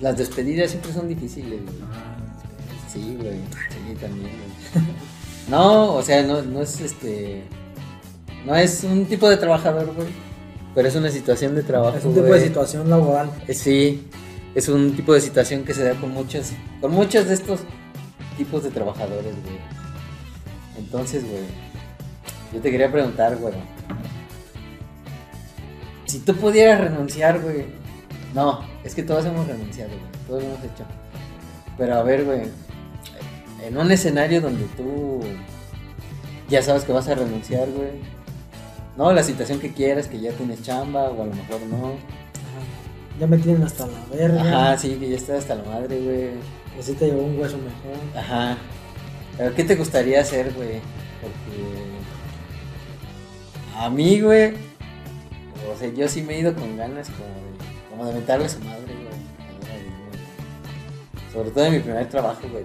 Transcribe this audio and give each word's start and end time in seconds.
Las 0.00 0.16
despedidas 0.16 0.70
siempre 0.70 0.92
son 0.92 1.08
difíciles, 1.08 1.60
güey. 1.62 1.76
Sí, 2.92 3.16
güey. 3.20 3.36
Sí, 3.70 3.94
también, 4.00 4.30
güey. 4.30 4.84
No, 5.48 5.94
o 5.94 6.02
sea, 6.02 6.22
no, 6.22 6.42
no 6.42 6.62
es 6.62 6.80
este. 6.80 7.42
No 8.46 8.54
es 8.54 8.84
un 8.84 9.06
tipo 9.06 9.28
de 9.28 9.36
trabajador, 9.36 9.92
güey. 9.94 10.06
Pero 10.76 10.86
es 10.86 10.94
una 10.94 11.10
situación 11.10 11.56
de 11.56 11.64
trabajo. 11.64 11.98
Es 11.98 12.04
un 12.04 12.14
tipo 12.14 12.26
de 12.26 12.40
situación 12.40 12.88
laboral. 12.88 13.30
Sí, 13.48 14.06
es 14.54 14.68
un 14.68 14.94
tipo 14.94 15.12
de 15.12 15.20
situación 15.20 15.64
que 15.64 15.74
se 15.74 15.82
da 15.82 15.94
con 15.94 16.12
muchos, 16.12 16.52
con 16.80 16.92
muchos 16.92 17.26
de 17.26 17.34
estos 17.34 17.60
tipos 18.36 18.62
de 18.62 18.70
trabajadores, 18.70 19.34
güey. 19.42 19.58
Entonces, 20.78 21.24
güey, 21.24 21.42
yo 22.54 22.60
te 22.60 22.70
quería 22.70 22.90
preguntar, 22.90 23.36
güey. 23.36 23.54
Si 26.06 26.20
tú 26.20 26.34
pudieras 26.36 26.80
renunciar, 26.80 27.40
güey. 27.40 27.79
No, 28.34 28.60
es 28.84 28.94
que 28.94 29.02
todos 29.02 29.24
hemos 29.26 29.46
renunciado, 29.46 29.90
güey. 29.90 30.12
Todos 30.26 30.42
lo 30.42 30.48
hemos 30.50 30.64
hecho. 30.64 30.84
Pero 31.76 31.94
a 31.96 32.02
ver, 32.02 32.24
güey. 32.24 32.42
En 33.62 33.76
un 33.76 33.90
escenario 33.90 34.40
donde 34.40 34.64
tú 34.76 35.20
ya 36.48 36.62
sabes 36.62 36.84
que 36.84 36.92
vas 36.92 37.08
a 37.08 37.14
renunciar, 37.14 37.68
güey. 37.70 37.90
No, 38.96 39.12
la 39.12 39.22
situación 39.22 39.60
que 39.60 39.72
quieras, 39.72 40.08
que 40.08 40.20
ya 40.20 40.32
tienes 40.32 40.62
chamba, 40.62 41.10
o 41.10 41.22
a 41.22 41.26
lo 41.26 41.34
mejor 41.34 41.60
no. 41.62 41.86
Ajá. 41.86 42.60
Ya 43.18 43.26
me 43.26 43.38
tienen 43.38 43.62
hasta 43.62 43.86
la 43.86 44.04
verga. 44.12 44.42
Ajá, 44.42 44.78
sí, 44.78 44.96
que 44.96 45.10
ya 45.10 45.16
estás 45.16 45.40
hasta 45.40 45.54
la 45.54 45.64
madre, 45.64 46.00
güey. 46.00 46.30
O 46.78 46.82
si 46.82 46.92
te 46.94 47.06
llevó 47.06 47.22
un 47.22 47.38
hueso 47.38 47.58
mejor. 47.58 47.98
Ajá. 48.16 48.56
Pero 49.36 49.54
¿qué 49.54 49.64
te 49.64 49.76
gustaría 49.76 50.20
hacer, 50.20 50.52
güey? 50.54 50.80
Porque 51.20 52.00
a 53.76 53.88
mí, 53.88 54.20
güey, 54.20 54.54
o 55.72 55.78
sea, 55.78 55.88
yo 55.94 56.08
sí 56.08 56.22
me 56.22 56.34
he 56.34 56.40
ido 56.40 56.54
con 56.54 56.76
ganas 56.76 57.08
como 57.08 57.28
de, 57.28 57.49
como 58.00 58.08
de 58.12 58.16
mentarle 58.16 58.46
a 58.46 58.48
su 58.48 58.58
madre, 58.60 58.80
güey. 58.86 58.96
Güey. 59.60 61.32
Sobre 61.34 61.50
todo 61.50 61.64
en 61.66 61.72
mi 61.74 61.78
primer 61.80 62.08
trabajo, 62.08 62.40
güey. 62.50 62.64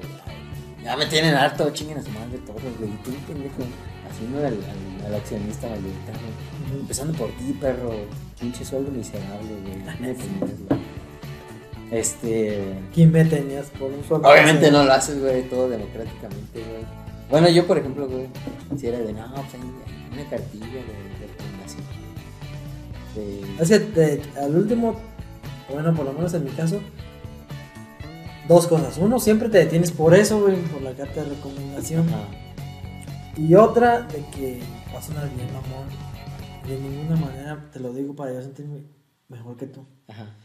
Ya 0.81 0.95
me 0.95 1.05
tienen 1.08 1.36
harto, 1.36 1.69
chinguen 1.72 1.97
a 1.97 2.03
su 2.03 2.09
madre 2.11 2.38
todos, 2.45 2.61
güey. 2.80 2.89
Y 2.91 2.95
tú, 3.03 3.11
pendejo, 3.28 3.63
haciendo 4.09 4.38
al, 4.39 4.45
al, 4.45 5.06
al 5.08 5.16
accionista 5.16 5.67
mayoritario. 5.67 6.22
Ujú. 6.69 6.80
Empezando 6.81 7.13
por 7.17 7.30
ti, 7.31 7.52
perro. 7.59 7.91
Pinche 8.39 8.63
sueldo 8.63 8.91
miserable, 8.91 9.50
güey. 9.66 9.78
Me 10.00 10.13
tenías, 10.13 10.59
güey. 10.69 10.80
Este. 11.91 12.75
¿Quién 12.94 13.11
me 13.11 13.25
tenías 13.25 13.66
por 13.72 13.91
un 13.91 14.03
sueldo? 14.06 14.30
Obviamente 14.30 14.72
no 14.72 14.83
lo 14.83 14.94
haces, 14.94 15.19
güey, 15.22 15.44
todo 15.50 15.67
democráticamente, 15.69 16.59
güey. 16.61 16.86
Bueno, 17.30 17.50
yo, 17.50 17.66
por 17.67 17.78
ejemplo, 17.78 18.08
güey, 18.08 18.28
si 18.78 18.88
era 18.88 19.00
de, 19.00 19.11
no, 19.11 19.25
pues 19.33 19.47
una 20.13 20.30
cartilla 20.30 20.66
de, 20.66 20.81
de 20.81 21.28
recomendación. 21.28 21.83
De- 23.16 23.66
que 23.67 23.80
te- 23.80 24.39
al 24.39 24.56
último, 24.56 24.95
bueno, 25.71 25.94
por 25.94 26.05
lo 26.05 26.13
menos 26.13 26.33
en 26.33 26.44
mi 26.44 26.52
caso, 26.52 26.80
dos 28.47 28.67
cosas. 28.67 28.97
Uno, 28.97 29.19
siempre 29.19 29.49
te 29.49 29.59
detienes 29.59 29.91
por 29.91 30.13
eso, 30.13 30.41
güey, 30.41 30.55
por 30.63 30.81
la 30.81 30.94
carta 30.94 31.23
de 31.23 31.30
recomendación. 31.30 32.07
Ajá. 32.09 32.27
Y 33.38 33.53
otra, 33.55 34.02
de 34.03 34.23
que 34.31 34.59
vas 34.94 35.09
a 35.09 35.11
una 35.11 35.23
bien, 35.25 35.47
mamón. 35.47 35.88
De 36.67 36.80
ninguna 36.80 37.16
manera 37.16 37.69
te 37.72 37.80
lo 37.80 37.94
digo 37.94 38.16
para 38.16 38.33
yo 38.33 38.41
sentirme 38.41 38.83
mejor 39.30 39.57
que 39.57 39.67
tú. 39.67 39.85
Ajá. 40.07 40.35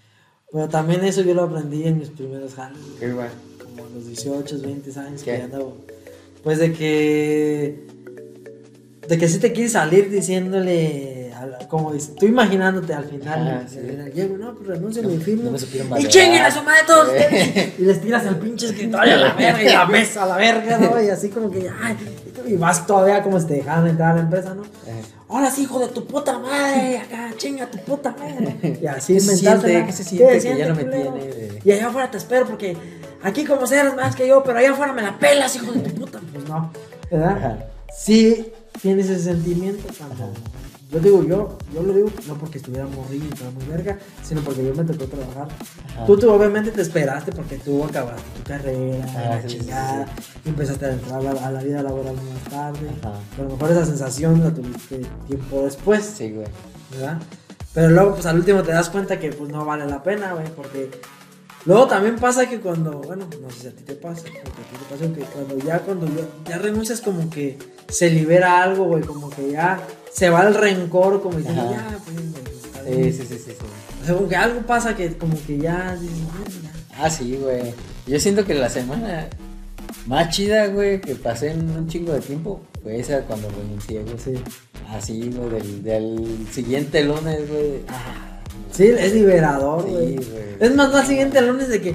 Pero 0.52 0.68
también 0.68 1.04
eso 1.04 1.22
yo 1.22 1.32
lo 1.34 1.42
aprendí 1.44 1.84
en 1.84 1.98
mis 1.98 2.10
primeros 2.10 2.54
jales, 2.54 2.80
guay. 3.00 3.28
como 3.62 3.86
a 3.86 3.88
los 3.90 4.06
18, 4.06 4.60
20 4.60 5.00
años 5.00 5.22
¿Qué? 5.22 5.36
que 5.36 5.42
andaba. 5.42 5.70
Pues 6.42 6.58
de 6.58 6.72
que. 6.72 7.86
De 9.06 9.18
que 9.18 9.28
sí 9.28 9.38
te 9.38 9.52
quieres 9.52 9.72
salir 9.72 10.10
diciéndole. 10.10 11.19
Como 11.68 11.92
dices, 11.92 12.14
tú 12.14 12.26
imaginándote 12.26 12.92
al 12.94 13.04
final. 13.04 13.66
Sí. 13.68 13.78
llego, 14.14 14.36
no, 14.36 14.54
pues 14.54 14.68
renuncio 14.68 15.02
No, 15.02 15.08
mi 15.08 15.18
firma. 15.18 15.44
no 15.44 15.50
me 15.52 16.00
y 16.00 16.04
chinguen 16.08 16.42
a 16.42 16.50
su 16.50 16.62
madre 16.62 16.80
todos 16.86 17.08
ustedes. 17.08 17.78
Y 17.78 17.82
les 17.82 18.00
tiras 18.00 18.24
el 18.26 18.36
pinche 18.36 18.66
escritorio 18.66 19.14
a 19.14 19.16
la 19.16 19.32
verga 19.34 19.62
y 19.62 19.66
la 19.72 19.86
mesa 19.86 20.22
a 20.22 20.26
la 20.26 20.36
verga, 20.36 20.78
¿no? 20.78 21.02
Y 21.02 21.08
así 21.08 21.28
como 21.28 21.50
que, 21.50 21.68
ay, 21.82 21.96
y 22.46 22.56
vas 22.56 22.86
todavía 22.86 23.22
como 23.22 23.38
si 23.40 23.46
te 23.46 23.54
dejaran 23.54 23.86
entrar 23.86 24.12
a 24.12 24.14
la 24.16 24.20
empresa, 24.22 24.54
¿no? 24.54 24.62
Ahora 25.28 25.48
sí, 25.50 25.62
hijo 25.62 25.78
de 25.78 25.88
tu 25.88 26.04
puta 26.06 26.38
madre, 26.38 26.98
acá, 26.98 27.30
chinga 27.36 27.70
tu 27.70 27.78
puta 27.78 28.10
madre. 28.18 28.78
Y 28.82 28.86
así 28.86 29.14
¿Qué 29.14 29.20
se 29.20 29.36
siente? 29.36 29.84
¿Qué 29.86 29.92
se 29.92 30.04
siente 30.04 30.40
que 30.40 30.56
ya 30.58 30.68
no 30.68 30.74
me 30.74 30.82
culero? 30.84 31.12
tiene 31.12 31.26
de- 31.26 31.60
Y 31.64 31.70
allá 31.72 31.86
afuera 31.88 32.10
te 32.10 32.16
espero 32.18 32.46
porque 32.46 32.76
aquí 33.22 33.44
como 33.44 33.66
seas 33.66 33.94
más 33.94 34.16
que 34.16 34.26
yo, 34.26 34.42
pero 34.42 34.58
allá 34.58 34.72
afuera 34.72 34.92
me 34.92 35.02
la 35.02 35.16
pelas, 35.18 35.54
hijo 35.54 35.70
de 35.72 35.80
tu 35.80 35.94
puta. 35.94 36.18
Pues 36.32 36.48
no, 36.48 36.72
¿verdad? 37.10 37.36
Ajá. 37.36 37.58
Sí 37.96 38.52
tienes 38.82 39.08
ese 39.10 39.24
sentimiento 39.24 39.86
cuando... 39.98 40.32
Yo 40.90 40.98
digo, 40.98 41.22
yo, 41.24 41.56
yo 41.72 41.82
lo 41.84 41.92
digo 41.92 42.10
no 42.26 42.34
porque 42.34 42.58
estuviera 42.58 42.84
morrido 42.86 43.24
y 43.26 43.28
estaba 43.28 43.50
muy 43.52 43.64
verga, 43.66 43.98
sino 44.24 44.40
porque 44.40 44.64
yo 44.64 44.74
me 44.74 44.82
tocó 44.84 45.04
trabajar. 45.04 45.48
Ajá. 45.94 46.06
Tú, 46.06 46.16
tú 46.18 46.30
obviamente 46.30 46.72
te 46.72 46.82
esperaste 46.82 47.30
porque 47.30 47.58
tú 47.58 47.84
acabaste 47.84 48.22
tu 48.36 48.42
carrera, 48.42 49.04
Ah, 49.16 49.28
la 49.36 49.42
sí, 49.42 49.48
sí, 49.50 49.58
chingada, 49.60 50.06
y 50.44 50.48
empezaste 50.48 50.86
a 50.86 50.92
entrar 50.92 51.20
a 51.20 51.22
la, 51.32 51.46
a 51.46 51.50
la 51.52 51.62
vida 51.62 51.82
laboral 51.82 52.14
más 52.16 52.50
tarde. 52.52 52.88
Ajá. 53.02 53.12
Pero 53.36 53.46
a 53.46 53.50
lo 53.50 53.56
mejor 53.56 53.70
esa 53.70 53.86
sensación 53.86 54.42
la 54.42 54.50
tuviste 54.52 55.02
tiempo 55.28 55.62
después, 55.62 56.04
Sí, 56.04 56.32
güey. 56.32 56.48
¿verdad? 56.92 57.18
Pero 57.72 57.90
luego, 57.90 58.14
pues 58.14 58.26
al 58.26 58.36
último 58.38 58.62
te 58.64 58.72
das 58.72 58.90
cuenta 58.90 59.20
que 59.20 59.30
pues 59.32 59.48
no 59.52 59.64
vale 59.64 59.86
la 59.86 60.02
pena, 60.02 60.32
güey, 60.32 60.48
porque 60.56 60.90
luego 61.66 61.86
también 61.86 62.16
pasa 62.16 62.48
que 62.48 62.58
cuando, 62.58 62.98
bueno, 62.98 63.28
no 63.40 63.48
sé 63.50 63.60
si 63.60 63.66
a 63.68 63.70
ti 63.70 63.84
te 63.84 63.94
pasa, 63.94 64.22
porque 64.22 64.40
a 64.40 64.42
ti 64.42 64.50
te 64.50 64.94
pasa 64.96 65.14
que 65.14 65.20
cuando 65.32 65.56
ya, 65.64 65.78
cuando 65.78 66.06
ya, 66.06 66.24
ya 66.50 66.58
renuncias 66.58 67.00
como 67.00 67.30
que 67.30 67.58
se 67.88 68.10
libera 68.10 68.60
algo, 68.64 68.86
güey, 68.86 69.04
como 69.04 69.30
que 69.30 69.52
ya 69.52 69.78
se 70.12 70.30
va 70.30 70.46
el 70.46 70.54
rencor, 70.54 71.22
como 71.22 71.38
diciendo, 71.38 71.62
Ajá. 71.62 71.90
ya, 71.90 71.98
pues, 72.04 72.16
güey, 72.16 72.44
está 72.64 72.82
bien". 72.82 73.12
Sí, 73.12 73.18
sí, 73.22 73.26
sí, 73.28 73.34
sí, 73.38 73.50
sí. 73.52 73.66
O 74.02 74.06
sea, 74.06 74.14
como 74.14 74.28
que 74.28 74.36
algo 74.36 74.60
pasa 74.62 74.96
que 74.96 75.16
como 75.16 75.34
que 75.46 75.58
ya. 75.58 75.96
Ah, 76.98 77.10
sí, 77.10 77.36
güey. 77.40 77.74
Yo 78.06 78.18
siento 78.18 78.44
que 78.44 78.54
la 78.54 78.68
semana 78.68 79.28
más 80.06 80.30
chida, 80.30 80.66
güey, 80.68 81.00
que 81.00 81.14
pasé 81.14 81.50
en 81.52 81.70
un 81.70 81.86
chingo 81.88 82.12
de 82.12 82.20
tiempo 82.20 82.60
fue 82.82 82.98
esa 82.98 83.20
cuando 83.22 83.48
renuncié, 83.50 84.02
güey. 84.02 84.18
Sí. 84.18 84.34
Así, 84.88 85.30
güey, 85.30 85.50
del, 85.50 85.82
del 85.84 86.46
siguiente 86.50 87.04
lunes, 87.04 87.48
güey. 87.48 87.80
Ah, 87.88 88.26
Sí, 88.72 88.84
es 88.86 89.12
liberador, 89.14 89.84
Sí, 89.84 89.90
güey. 89.90 90.14
güey. 90.16 90.44
es 90.60 90.74
más, 90.74 90.90
no 90.90 90.96
al 90.98 91.06
siguiente 91.06 91.40
lunes 91.42 91.68
de 91.68 91.80
que. 91.82 91.94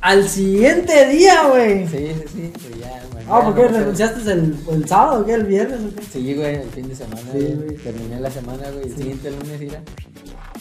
Al 0.00 0.28
siguiente 0.28 1.08
día, 1.08 1.46
güey. 1.48 1.86
Sí, 1.88 1.96
sí, 2.08 2.24
sí, 2.34 2.52
pues 2.52 2.80
ya. 2.80 3.02
Ah, 3.28 3.40
¿por 3.42 3.54
qué 3.54 3.62
no 3.62 3.78
renunciaste 3.78 4.20
el, 4.32 4.56
el 4.70 4.88
sábado, 4.88 5.24
qué? 5.24 5.34
¿El 5.34 5.44
viernes 5.46 5.80
o 5.80 5.94
qué? 5.96 6.02
Sí, 6.04 6.34
güey, 6.34 6.54
el 6.56 6.70
fin 6.70 6.88
de 6.88 6.94
semana, 6.94 7.20
Sí, 7.32 7.38
güey. 7.38 7.54
güey. 7.56 7.76
Terminé 7.76 8.20
la 8.20 8.30
semana, 8.30 8.70
güey. 8.70 8.84
El 8.84 8.90
Sí. 8.90 8.96
siguiente 8.98 9.30
lunes, 9.30 9.60
mira, 9.60 9.82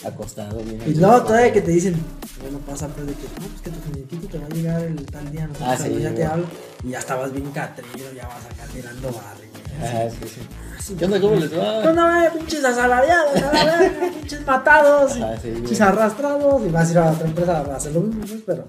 acostado, 0.04 0.58
bien. 0.60 0.82
Y 0.86 0.94
luego 0.96 1.22
todavía 1.24 1.54
que 1.54 1.62
te 1.62 1.72
dicen, 1.72 1.96
bueno, 2.42 2.60
pasa 2.60 2.88
pues 2.88 3.08
de 3.08 3.14
que, 3.14 3.24
no, 3.40 3.48
pues 3.48 3.62
que 3.62 3.70
tu 3.70 3.80
finiquito 3.92 4.28
te 4.28 4.38
va 4.40 4.46
a 4.46 4.50
llegar 4.50 4.82
el 4.82 5.06
tal 5.06 5.32
día, 5.32 5.48
no 5.48 5.54
sé, 5.56 5.64
Ah, 5.64 5.78
sí, 5.78 5.98
ya 6.02 6.14
te 6.14 6.26
hablo. 6.26 6.46
Y 6.84 6.90
ya 6.90 7.00
estabas 7.00 7.32
bien 7.32 7.52
catrillo, 7.52 8.12
ya 8.16 8.28
vas 8.28 8.46
acá 8.46 8.72
tirando 8.74 9.08
barrio. 9.12 9.50
Ah, 9.82 10.10
sí, 10.10 10.28
sí. 10.28 10.42
Así, 10.80 10.94
¿Qué 10.96 11.06
onda, 11.06 11.20
cómo 11.20 11.36
les 11.36 11.50
¿Qué 11.50 11.58
va? 11.58 11.80
onda, 11.80 12.30
güey? 12.30 12.40
Pinches 12.40 12.64
asalariados, 12.66 13.36
a 13.44 13.54
la 13.54 13.64
verga, 13.80 14.08
pinches 14.20 14.46
matados, 14.46 15.12
Ah, 15.22 15.36
sí, 15.42 15.50
pinches 15.50 15.82
arrastrados. 15.82 16.62
Y 16.66 16.70
vas 16.70 16.88
a 16.88 16.92
ir 16.92 16.98
a 17.00 17.12
otra 17.12 17.28
empresa 17.28 17.58
a 17.60 17.76
hacer 17.76 17.92
lo 17.94 18.02
mismo, 18.02 18.22
pues, 18.22 18.42
pero. 18.46 18.66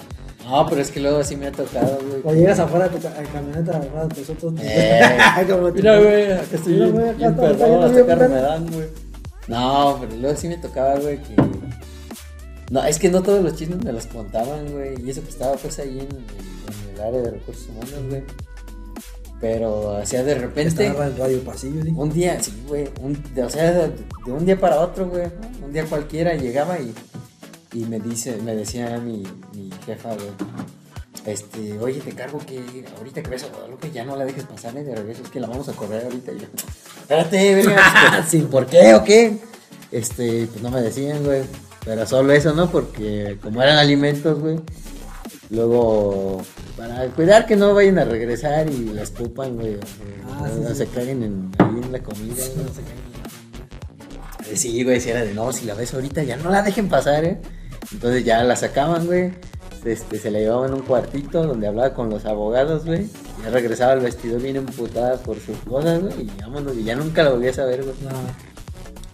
No, 0.48 0.66
pero 0.68 0.80
es 0.80 0.90
que 0.92 1.00
luego 1.00 1.24
sí 1.24 1.36
me 1.36 1.48
ha 1.48 1.52
tocado, 1.52 1.98
güey. 2.08 2.20
O 2.24 2.32
llegas 2.38 2.58
afuera 2.60 2.88
de 2.88 2.96
tu 2.98 3.02
ca- 3.02 3.14
camioneta, 3.32 3.78
afuera 3.78 4.06
de 4.06 4.20
nosotros. 4.20 4.54
Eh. 4.60 5.00
Mira, 5.74 5.98
güey, 5.98 6.32
acá 6.32 6.44
estoy 6.52 6.72
Mira, 6.74 6.86
bien, 6.86 6.92
güey, 6.94 7.08
acá 7.24 8.06
carro 8.06 8.28
dan, 8.28 8.72
güey. 8.72 8.86
No, 9.48 9.96
pero 10.00 10.16
luego 10.20 10.36
sí 10.36 10.48
me 10.48 10.56
tocaba, 10.58 10.96
güey, 11.00 11.20
que... 11.22 11.34
No, 12.70 12.84
es 12.84 12.98
que 12.98 13.08
no 13.08 13.22
todos 13.22 13.42
los 13.44 13.54
chismes 13.56 13.82
me 13.84 13.92
los 13.92 14.06
contaban, 14.06 14.70
güey. 14.72 14.94
Y 15.04 15.10
eso 15.10 15.22
que 15.22 15.30
estaba 15.30 15.54
pues 15.56 15.78
ahí 15.78 15.98
en, 16.00 16.06
el- 16.16 16.88
en 16.90 16.94
el 16.94 17.00
área 17.00 17.20
de 17.22 17.30
recursos 17.32 17.68
humanos, 17.68 18.08
güey. 18.08 18.22
Pero, 19.40 19.98
o 19.98 20.06
sea, 20.06 20.22
de 20.24 20.34
repente... 20.34 20.86
Estaba 20.86 21.06
en 21.08 21.16
Radio 21.18 21.40
Pasillo, 21.44 21.82
¿sí? 21.82 21.92
Un 21.94 22.10
día, 22.12 22.42
sí, 22.42 22.52
güey. 22.66 22.88
un- 23.02 23.20
de- 23.34 23.42
o 23.44 23.50
sea, 23.50 23.70
de, 23.72 23.88
de 24.24 24.32
un 24.32 24.46
día 24.46 24.58
para 24.58 24.80
otro, 24.80 25.08
güey. 25.08 25.24
¿no? 25.60 25.66
Un 25.66 25.72
día 25.72 25.84
cualquiera 25.84 26.34
llegaba 26.34 26.78
y, 26.78 26.92
y 27.80 27.84
me 27.86 28.00
dice, 28.00 28.36
me 28.42 28.54
decía 28.54 28.98
mi, 28.98 29.22
mi 29.54 29.70
jefa, 29.84 30.14
güey. 30.14 30.28
Este, 31.26 31.78
oye, 31.80 32.00
te 32.00 32.12
cargo 32.12 32.38
que 32.38 32.84
ahorita 32.98 33.22
que 33.22 33.30
ves 33.30 33.42
a 33.44 33.48
Guadalupe 33.48 33.90
ya 33.90 34.04
no 34.04 34.14
la 34.16 34.24
dejes 34.24 34.44
pasar, 34.44 34.76
¿eh? 34.76 34.84
De 34.84 34.94
regreso, 34.94 35.22
es 35.24 35.28
que 35.30 35.40
la 35.40 35.48
vamos 35.48 35.68
a 35.68 35.72
correr 35.72 36.04
ahorita. 36.04 36.32
Y 36.32 36.38
yo, 36.38 36.46
espérate, 37.00 37.54
verga, 37.54 38.18
este, 38.20 38.38
Sí. 38.38 38.46
¿por 38.50 38.66
qué 38.66 38.94
o 38.94 39.02
qué? 39.02 39.38
Este, 39.90 40.46
pues 40.46 40.62
no 40.62 40.70
me 40.70 40.80
decían, 40.82 41.24
güey. 41.24 41.42
Pero 41.84 42.06
solo 42.06 42.32
eso, 42.32 42.52
¿no? 42.54 42.70
Porque 42.70 43.38
como 43.42 43.62
eran 43.62 43.76
alimentos, 43.78 44.38
güey. 44.38 44.60
Luego, 45.50 46.42
para 46.76 47.06
cuidar 47.08 47.46
que 47.46 47.56
no 47.56 47.72
vayan 47.74 47.98
a 47.98 48.04
regresar 48.04 48.68
y 48.70 48.84
la 48.86 49.02
escupan, 49.02 49.56
güey. 49.56 49.74
o- 49.76 49.80
Ah, 50.30 50.48
sí, 50.52 50.60
sí. 50.68 50.74
se 50.74 50.86
caguen 50.88 51.22
en, 51.22 51.50
ahí 51.58 51.80
en 51.82 51.92
la 51.92 52.00
comida, 52.02 52.34
güey, 52.34 52.56
no 52.66 52.68
se 52.74 52.82
caguen. 52.82 53.06
Eh, 54.50 54.56
Sí, 54.56 54.84
güey, 54.84 55.00
si 55.00 55.10
era 55.10 55.24
de 55.24 55.34
no, 55.34 55.52
si 55.52 55.64
la 55.64 55.74
ves 55.74 55.92
ahorita 55.94 56.22
ya 56.22 56.36
no 56.36 56.50
la 56.50 56.62
dejen 56.62 56.88
pasar, 56.88 57.24
¿eh? 57.24 57.38
Entonces 57.92 58.24
ya 58.24 58.42
la 58.44 58.56
sacaban, 58.56 59.06
güey. 59.06 59.32
Este, 59.84 60.18
se 60.18 60.30
la 60.32 60.40
llevaban 60.40 60.72
a 60.72 60.74
un 60.74 60.82
cuartito 60.82 61.44
donde 61.44 61.68
hablaba 61.68 61.94
con 61.94 62.10
los 62.10 62.24
abogados, 62.24 62.84
güey. 62.84 63.06
Ya 63.44 63.50
regresaba 63.50 63.92
al 63.92 64.00
vestidor 64.00 64.42
bien 64.42 64.56
emputada 64.56 65.16
por 65.18 65.38
sus 65.38 65.56
cosas, 65.58 66.00
güey. 66.02 66.22
Y 66.22 66.30
vámonos, 66.40 66.76
y 66.76 66.82
ya 66.84 66.96
nunca 66.96 67.22
la 67.22 67.30
volví 67.30 67.48
a 67.48 67.52
saber, 67.54 67.84
güey. 67.84 67.94
No. 68.02 68.10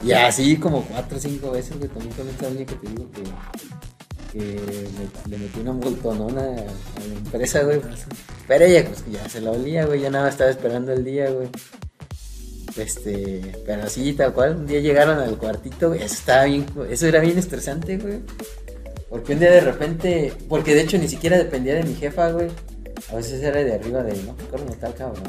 Y 0.06 0.12
así 0.12 0.56
como 0.56 0.82
cuatro 0.84 1.18
o 1.18 1.20
cinco 1.20 1.50
veces, 1.50 1.76
güey, 1.78 1.88
también 1.90 2.14
con 2.14 2.28
esta 2.28 2.48
niña 2.50 2.64
que 2.66 2.74
te 2.74 2.88
digo 2.88 3.08
que, 3.12 3.22
que 4.32 4.88
me- 4.98 5.30
le 5.30 5.38
metí 5.38 5.60
una 5.60 5.72
multonona 5.72 6.40
a, 6.40 6.44
a 6.46 7.06
la 7.06 7.14
empresa, 7.18 7.62
güey. 7.64 7.80
Pero 8.48 8.64
ella, 8.64 8.84
pues 8.86 9.04
ya 9.12 9.28
se 9.28 9.40
la 9.42 9.50
olía, 9.50 9.84
güey. 9.84 10.00
Ya 10.00 10.10
nada 10.10 10.28
estaba 10.30 10.50
esperando 10.50 10.92
el 10.92 11.04
día, 11.04 11.30
güey. 11.30 11.48
Este, 12.76 13.52
pero 13.66 13.88
sí, 13.88 14.14
tal 14.14 14.32
cual. 14.32 14.56
Un 14.56 14.66
día 14.66 14.80
llegaron 14.80 15.18
al 15.18 15.36
cuartito, 15.36 15.88
güey. 15.88 16.02
Eso 16.02 16.14
estaba 16.14 16.44
bien, 16.44 16.64
eso 16.88 17.06
era 17.06 17.20
bien 17.20 17.38
estresante, 17.38 17.98
güey. 17.98 18.20
Porque 19.12 19.34
un 19.34 19.40
día 19.40 19.50
de 19.50 19.60
repente, 19.60 20.32
porque 20.48 20.74
de 20.74 20.80
hecho 20.80 20.96
ni 20.96 21.06
siquiera 21.06 21.36
dependía 21.36 21.74
de 21.74 21.82
mi 21.84 21.94
jefa, 21.94 22.32
güey. 22.32 22.48
A 23.12 23.16
veces 23.16 23.42
era 23.42 23.62
de 23.62 23.74
arriba 23.74 24.02
de, 24.02 24.14
no, 24.22 24.34
corre 24.50 24.64
tal 24.80 24.94
cabrón. 24.94 25.22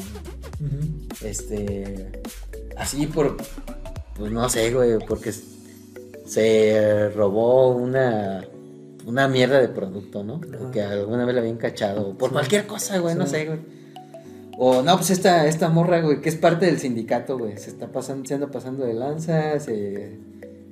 Ujú. 0.61 1.27
Este, 1.27 2.09
así 2.77 3.07
por, 3.07 3.35
pues 4.15 4.31
no 4.31 4.47
sé, 4.47 4.71
güey, 4.73 4.97
porque 5.05 5.33
se 6.25 7.09
robó 7.13 7.75
una, 7.75 8.45
una 9.05 9.27
mierda 9.27 9.59
de 9.59 9.67
producto, 9.67 10.23
¿no? 10.23 10.39
Que 10.71 10.81
alguna 10.81 11.25
vez 11.25 11.35
la 11.35 11.41
habían 11.41 11.57
cachado, 11.57 12.17
por 12.17 12.29
Sí. 12.29 12.33
cualquier 12.33 12.65
cosa, 12.67 12.99
güey, 12.99 13.15
no 13.15 13.27
sé, 13.27 13.45
güey. 13.47 13.59
O 14.57 14.81
no, 14.81 14.95
pues 14.95 15.09
esta, 15.09 15.45
esta 15.47 15.67
morra, 15.69 15.99
güey, 16.01 16.21
que 16.21 16.29
es 16.29 16.35
parte 16.35 16.67
del 16.67 16.79
sindicato, 16.79 17.37
güey, 17.37 17.57
se 17.57 17.69
está 17.71 17.87
pasando, 17.87 18.25
se 18.25 18.35
anda 18.35 18.47
pasando 18.47 18.85
de 18.85 18.93
lanza, 18.93 19.59
se 19.59 20.11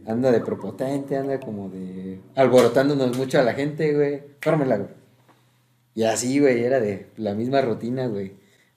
anda 0.08 0.32
de 0.32 0.42
propotente, 0.42 1.18
anda 1.18 1.40
como 1.40 1.70
de 1.70 2.20
alborotándonos 2.36 3.18
mucho 3.18 3.40
a 3.40 3.44
la 3.44 3.54
gente, 3.54 3.94
güey. 3.94 4.24
Fórmela, 4.42 4.78
güey. 4.78 4.90
Y 5.94 6.04
así, 6.04 6.40
güey, 6.40 6.64
era 6.64 6.80
de 6.80 7.08
la 7.18 7.34
misma 7.34 7.62
rutina, 7.62 8.08
güey. 8.08 8.34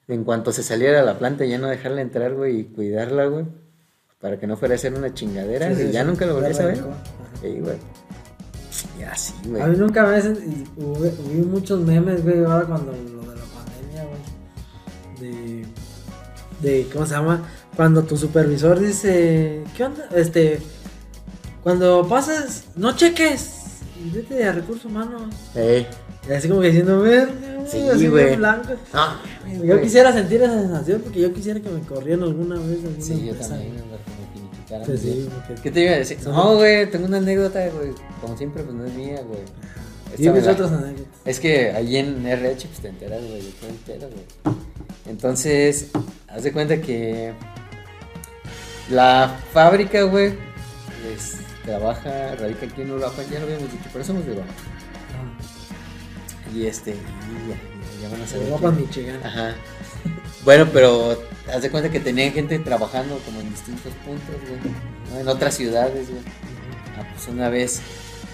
En 0.07 0.23
cuanto 0.23 0.51
se 0.51 0.61
saliera 0.63 0.99
a 0.99 1.03
la 1.03 1.17
planta, 1.17 1.45
ya 1.45 1.57
no 1.57 1.67
dejarla 1.67 2.01
entrar, 2.01 2.33
güey, 2.35 2.59
y 2.59 2.63
cuidarla, 2.65 3.25
güey. 3.25 3.45
Para 4.19 4.39
que 4.39 4.47
no 4.47 4.57
fuera 4.57 4.75
a 4.75 4.77
ser 4.77 4.93
una 4.93 5.13
chingadera, 5.13 5.73
Sí, 5.75 5.83
sí, 5.87 5.91
ya 5.91 6.01
sí. 6.01 6.07
nunca 6.07 6.25
lo 6.25 6.35
volví 6.35 6.47
a 6.47 6.53
saber. 6.53 6.77
Sí, 7.41 7.59
güey. 7.59 7.77
Y 8.99 9.03
así, 9.03 9.33
güey. 9.45 9.61
A 9.61 9.67
mí 9.67 9.77
nunca 9.77 10.03
me 10.05 10.15
hacen. 10.15 10.65
Hubo, 10.75 10.91
hubo 10.97 11.45
muchos 11.47 11.79
memes, 11.81 12.23
güey, 12.23 12.43
ahora 12.43 12.65
cuando 12.65 12.91
lo 12.91 13.21
de 13.31 13.35
la 13.35 13.43
pandemia, 13.45 14.05
güey. 14.05 15.31
De. 15.31 15.65
De. 16.61 16.87
¿Cómo 16.91 17.05
se 17.05 17.13
llama? 17.13 17.47
Cuando 17.75 18.03
tu 18.03 18.17
supervisor 18.17 18.79
dice. 18.79 19.63
¿Qué 19.75 19.83
onda? 19.83 20.07
Este. 20.15 20.59
Cuando 21.65 22.07
pasas, 22.07 22.65
no 22.75 22.95
cheques. 22.95 23.53
Y 24.05 24.11
vete 24.11 24.43
a 24.43 24.51
recursos 24.51 24.85
humanos. 24.85 25.33
Ey. 25.55 25.87
Y 26.29 26.31
así 26.31 26.47
como 26.47 26.61
que 26.61 26.67
diciendo, 26.67 27.01
ver. 27.01 27.27
Sí, 27.67 27.89
así 27.89 28.05
güey. 28.07 28.35
blanco. 28.35 28.69
No, 28.93 29.63
Yo 29.65 29.81
quisiera 29.81 30.13
sentir 30.13 30.43
esa 30.43 30.59
sensación 30.61 31.01
porque 31.01 31.21
yo 31.21 31.33
quisiera 31.33 31.59
que 31.59 31.69
me 31.69 31.79
corrieran 31.81 32.21
alguna 32.21 32.53
vez. 32.59 32.83
alguna 32.85 33.01
Sí, 33.03 33.25
yo 33.25 33.33
también, 33.33 33.71
güey. 33.71 33.81
güey, 33.81 33.99
que 34.03 34.11
me 34.11 34.33
finiquitaran, 34.47 34.85
Pues 34.85 34.99
sí, 35.01 35.27
porque- 35.47 35.61
¿Qué 35.63 35.71
te 35.71 35.81
iba 35.81 35.91
a 35.93 35.97
decir? 35.97 36.19
No, 36.23 36.55
güey, 36.55 36.91
tengo 36.91 37.07
una 37.07 37.17
anécdota, 37.17 37.67
güey. 37.69 37.93
Como 38.21 38.37
siempre, 38.37 38.61
pues 38.61 38.75
no 38.75 38.85
es 38.85 38.93
mía, 38.93 39.21
güey. 39.27 39.39
Dime 40.19 40.39
otras 40.47 40.71
anécdotas. 40.71 41.07
Es 41.25 41.39
que 41.39 41.71
ahí 41.71 41.97
en 41.97 42.27
RH 42.27 42.67
pues 42.67 42.79
te 42.79 42.89
enteras, 42.89 43.21
güey, 43.23 43.41
de 43.41 43.51
todo 43.53 43.69
el 43.71 43.75
pedo, 43.77 44.07
güey. 44.11 44.55
Entonces, 45.07 45.87
haz 46.27 46.43
de 46.43 46.51
cuenta 46.51 46.79
que 46.79 47.33
la 48.91 49.35
fábrica, 49.51 50.03
güey, 50.03 50.33
es- 51.13 51.37
trabaja, 51.65 52.35
radica 52.35 52.65
aquí 52.65 52.81
en 52.81 52.91
Uruapan, 52.91 53.25
ya 53.29 53.39
lo 53.39 53.45
habíamos 53.45 53.71
dicho, 53.71 53.89
pero 53.91 54.05
somos 54.05 54.25
de 54.25 54.33
Uruapan. 54.33 54.55
Y 56.53 56.65
este, 56.67 56.91
y 56.91 57.49
ya, 57.49 58.01
ya, 58.01 58.09
van 58.09 58.21
a 58.21 58.27
saber. 58.27 58.47
Europa, 58.47 58.71
Michigan. 58.71 59.19
Ajá. 59.23 59.55
Bueno, 60.45 60.67
pero 60.71 61.17
haz 61.51 61.61
de 61.61 61.71
cuenta 61.71 61.89
que 61.89 61.99
tenían 61.99 62.31
gente 62.31 62.59
trabajando 62.59 63.17
como 63.25 63.41
en 63.41 63.49
distintos 63.49 63.91
puntos, 64.05 64.35
güey. 64.47 64.61
¿no? 65.11 65.19
En 65.19 65.27
otras 65.27 65.55
ciudades, 65.55 66.09
güey. 66.09 66.21
Ah, 66.97 67.05
pues 67.11 67.27
una 67.27 67.49
vez 67.49 67.81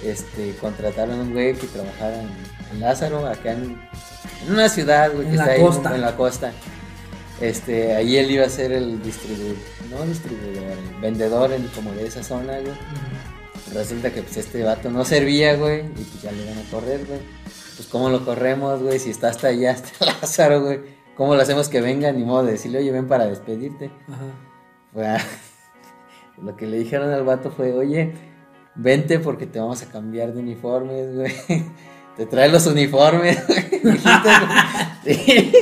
este, 0.03 0.55
contrataron 0.57 1.19
a 1.19 1.21
un 1.23 1.31
güey 1.31 1.55
que 1.55 1.67
trabajara 1.67 2.21
en, 2.71 2.79
Lázaro, 2.79 3.27
acá 3.27 3.53
en, 3.53 3.77
en 4.45 4.53
una 4.53 4.69
ciudad, 4.69 5.11
güey, 5.13 5.25
En 5.25 5.31
que 5.31 5.37
la 5.37 5.55
está 5.55 5.89
ahí 5.89 5.95
en 5.95 6.01
la 6.01 6.15
costa. 6.15 6.51
Este, 7.39 7.95
ahí 7.95 8.17
él 8.17 8.29
iba 8.29 8.45
a 8.45 8.49
ser 8.49 8.71
el 8.71 9.01
distribuidor, 9.01 9.55
no 9.89 10.05
distribuidor, 10.05 10.63
el 10.63 11.01
vendedor 11.01 11.51
en, 11.51 11.67
como 11.69 11.91
de 11.93 12.05
esa 12.05 12.23
zona, 12.23 12.59
güey. 12.59 12.73
Resulta 13.73 14.11
que 14.11 14.21
pues 14.21 14.37
este 14.37 14.63
vato 14.63 14.89
no 14.89 15.05
servía, 15.05 15.55
güey, 15.55 15.79
y 15.79 16.03
pues 16.03 16.21
ya 16.21 16.31
le 16.31 16.43
iban 16.43 16.57
a 16.57 16.69
correr, 16.69 17.05
güey. 17.05 17.19
Pues 17.75 17.87
cómo 17.89 18.09
lo 18.09 18.25
corremos, 18.25 18.81
güey, 18.81 18.99
si 18.99 19.09
está 19.09 19.29
hasta 19.29 19.47
allá, 19.47 19.71
hasta 19.73 20.05
Lázaro, 20.05 20.61
güey. 20.61 20.79
¿Cómo 21.15 21.35
lo 21.35 21.41
hacemos 21.41 21.69
que 21.69 21.81
venga? 21.81 22.11
Ni 22.11 22.23
modo 22.23 22.43
de 22.43 22.53
decirle, 22.53 22.79
oye, 22.79 22.91
ven 22.91 23.07
para 23.07 23.27
despedirte. 23.27 23.91
Ajá. 24.07 24.25
Lo 26.41 26.55
que 26.55 26.65
le 26.65 26.79
dijeron 26.79 27.11
al 27.11 27.23
vato 27.23 27.51
fue, 27.51 27.73
oye, 27.73 28.13
vente 28.75 29.19
porque 29.19 29.45
te 29.45 29.59
vamos 29.59 29.81
a 29.83 29.87
cambiar 29.87 30.33
de 30.33 30.39
uniformes, 30.39 31.15
güey. 31.15 31.33
Te 32.17 32.25
trae 32.25 32.49
los 32.49 32.65
uniformes, 32.67 33.47
güey. 33.47 33.83
Güey. 35.03 35.15
Sí. 35.15 35.53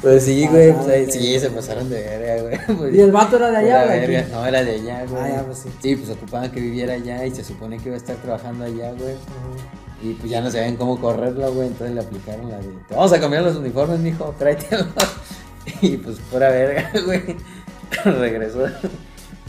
Pues 0.00 0.24
sí, 0.24 0.46
güey, 0.46 0.72
pues 0.72 0.88
ahí 0.88 1.10
sí, 1.10 1.38
se 1.40 1.50
pasaron 1.50 1.90
de 1.90 2.00
verga, 2.02 2.42
güey. 2.42 2.58
Pues, 2.78 2.94
¿Y 2.94 3.00
el 3.00 3.12
vato 3.12 3.36
era 3.36 3.50
de 3.50 3.56
allá, 3.56 3.82
aquí? 3.82 4.30
No, 4.32 4.46
era 4.46 4.64
de 4.64 4.72
allá, 4.72 5.04
güey. 5.06 5.22
Ah, 5.22 5.28
ya, 5.28 5.42
pues 5.44 5.58
sí. 5.58 5.68
Sí, 5.82 5.96
pues 5.96 6.10
ocupaban 6.10 6.50
que 6.50 6.60
viviera 6.60 6.94
allá 6.94 7.26
y 7.26 7.34
se 7.34 7.42
supone 7.44 7.78
que 7.78 7.88
iba 7.88 7.94
a 7.94 7.98
estar 7.98 8.16
trabajando 8.16 8.64
allá, 8.64 8.92
güey. 8.92 9.16
Y 10.02 10.14
pues 10.14 10.30
ya 10.30 10.40
no 10.40 10.50
sabían 10.50 10.76
cómo 10.76 11.00
correrla, 11.00 11.48
güey. 11.48 11.68
Entonces 11.68 11.94
le 11.94 12.00
aplicaron 12.00 12.50
la 12.50 12.58
de, 12.58 12.68
vamos 12.90 13.12
a 13.12 13.20
cambiar 13.20 13.42
los 13.42 13.56
uniformes, 13.56 13.98
mijo, 13.98 14.34
tráetelos. 14.38 14.86
Y 15.82 15.98
pues 15.98 16.18
pura 16.30 16.48
verga, 16.48 16.90
güey. 17.04 17.36
Regresó 18.04 18.66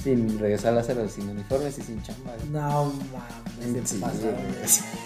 sin 0.04 0.40
regresar 0.40 0.74
a 0.74 0.76
Lázaro 0.78 1.08
sin 1.10 1.30
uniformes 1.30 1.78
y 1.78 1.82
sin 1.82 2.02
chamba, 2.04 2.32
güey. 2.38 2.50
No 2.52 2.94
mames, 3.12 3.90
Sí, 3.90 4.00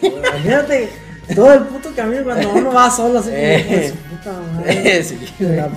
güey. 0.01 0.13
Imagínate 0.17 0.89
todo 1.35 1.53
el 1.53 1.61
puto 1.63 1.89
camino 1.95 2.23
cuando 2.23 2.53
uno 2.53 2.71
va 2.73 2.89
solo 2.91 3.19
así 3.19 3.29
Eh. 3.33 3.91
su 3.93 4.15
puta 4.15 4.33
madre. 4.55 5.03
Sí, 5.03 5.17
Se 5.37 5.55
la. 5.55 5.65
Ah, 5.65 5.69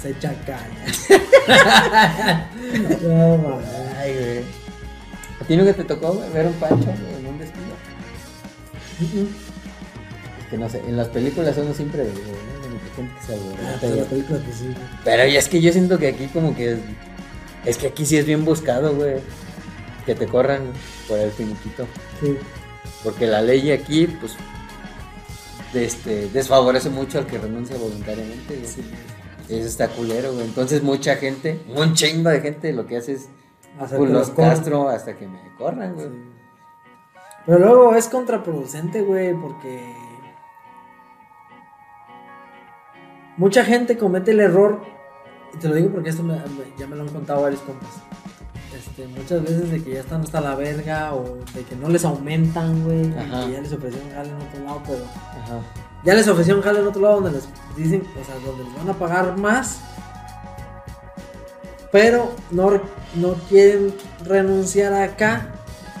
Se 0.00 0.10
echa 0.10 0.32
caña. 0.44 0.84
No 3.02 3.38
mames. 3.38 3.68
Ay, 3.98 4.12
güey. 4.14 4.44
¿A 5.40 5.44
ti 5.46 5.56
nunca 5.56 5.72
te 5.74 5.84
tocó 5.84 6.12
güey, 6.14 6.30
ver 6.30 6.46
un 6.46 6.52
pancho 6.54 6.86
güey, 6.86 7.16
en 7.20 7.26
un 7.26 7.38
despido? 7.38 7.74
Es 10.40 10.46
que 10.50 10.58
no 10.58 10.68
sé, 10.68 10.78
en 10.86 10.96
las 10.96 11.08
películas 11.08 11.56
uno 11.58 11.74
siempre 11.74 12.02
ve, 12.04 12.10
güey, 12.10 12.24
¿no? 12.24 12.53
De 12.74 12.90
gente 12.96 13.14
que 13.20 13.26
se 13.26 13.34
alborota 13.34 13.62
Ah, 13.68 13.78
pero 13.80 13.94
la 13.96 14.04
película 14.04 14.38
que 14.44 14.52
sí. 14.52 14.64
güey. 14.64 14.76
Pero 15.04 15.26
ya 15.26 15.38
es 15.38 15.48
que 15.48 15.60
yo 15.60 15.72
siento 15.72 15.98
que 15.98 16.08
aquí 16.08 16.26
como 16.26 16.54
que 16.54 16.72
es, 16.72 16.78
es 17.64 17.76
que 17.78 17.86
aquí 17.88 18.04
sí 18.06 18.16
es 18.16 18.26
bien 18.26 18.44
buscado, 18.44 18.94
güey. 18.94 19.16
Que 20.06 20.14
te 20.14 20.26
corran 20.26 20.62
por 21.08 21.18
el 21.18 21.30
finiquito. 21.30 21.86
Sí. 22.20 22.36
Porque 23.02 23.26
la 23.26 23.40
ley 23.42 23.70
aquí, 23.72 24.06
pues, 24.06 24.34
este, 25.74 26.28
desfavorece 26.28 26.90
mucho 26.90 27.18
al 27.18 27.26
que 27.26 27.38
renuncia 27.38 27.76
voluntariamente. 27.76 28.54
güey. 28.56 28.66
Sí. 28.66 28.82
Eso 29.48 29.66
está 29.68 29.88
culero, 29.88 30.32
güey. 30.32 30.44
Entonces 30.46 30.82
mucha 30.82 31.16
gente, 31.16 31.60
un 31.74 31.94
chingo 31.94 32.30
de 32.30 32.40
gente 32.40 32.72
lo 32.72 32.86
que 32.86 32.96
hace 32.96 33.12
es 33.12 33.28
pues, 33.96 34.10
los 34.10 34.30
castro 34.30 34.88
hasta 34.88 35.16
que 35.16 35.26
me 35.26 35.38
corran, 35.58 35.94
güey. 35.94 36.06
Sí. 36.08 36.14
Pero 37.46 37.58
luego 37.58 37.94
es 37.94 38.08
contraproducente, 38.08 39.02
güey, 39.02 39.34
porque 39.34 39.94
mucha 43.36 43.64
gente 43.64 43.96
comete 43.98 44.30
el 44.32 44.40
error, 44.40 44.80
y 45.54 45.58
te 45.58 45.68
lo 45.68 45.74
digo 45.74 45.90
porque 45.90 46.10
esto 46.10 46.22
me- 46.22 46.34
me- 46.36 46.72
ya 46.78 46.86
me 46.86 46.96
lo 46.96 47.02
han 47.02 47.08
contado 47.08 47.42
varios 47.42 47.60
compas. 47.62 47.88
Este, 48.76 49.06
muchas 49.06 49.42
veces 49.42 49.70
de 49.70 49.82
que 49.84 49.92
ya 49.94 50.00
están 50.00 50.22
hasta 50.22 50.40
la 50.40 50.54
verga 50.56 51.14
o 51.14 51.38
de 51.54 51.62
que 51.62 51.76
no 51.76 51.88
les 51.88 52.04
aumentan, 52.04 52.84
güey, 52.84 53.02
que 53.02 53.52
ya 53.52 53.60
les 53.60 53.72
ofrecieron 53.72 54.10
jale 54.10 54.30
en 54.30 54.36
otro 54.36 54.64
lado, 54.64 54.82
pero 54.86 55.04
Ajá. 55.04 55.60
ya 56.04 56.14
les 56.14 56.26
ofrecieron 56.28 56.60
jale 56.62 56.80
en 56.80 56.86
otro 56.88 57.00
lado 57.02 57.14
donde 57.20 57.30
les 57.32 57.48
dicen, 57.76 58.02
o 58.20 58.24
sea, 58.24 58.34
donde 58.44 58.64
les 58.64 58.74
van 58.76 58.88
a 58.90 58.94
pagar 58.94 59.36
más, 59.38 59.80
pero 61.92 62.32
no, 62.50 62.80
no 63.14 63.34
quieren 63.48 63.94
renunciar 64.24 64.92
acá 64.94 65.48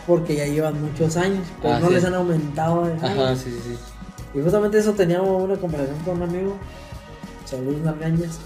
porque 0.06 0.34
ya 0.36 0.46
llevan 0.46 0.82
muchos 0.82 1.16
años, 1.16 1.46
pero 1.62 1.74
Ah, 1.74 1.78
no 1.80 1.88
sí. 1.88 1.94
les 1.94 2.04
han 2.04 2.14
aumentado 2.14 2.86
el. 2.86 2.92
Ajá, 3.04 3.36
sí, 3.36 3.50
sí, 3.50 3.60
sí. 3.74 4.38
Y 4.38 4.42
justamente 4.42 4.78
eso 4.78 4.92
teníamos 4.92 5.42
una 5.42 5.56
conversación 5.56 5.98
con 6.00 6.16
un 6.20 6.28
amigo, 6.28 6.56
Saludos 7.44 7.80
Nalgañas. 7.82 8.38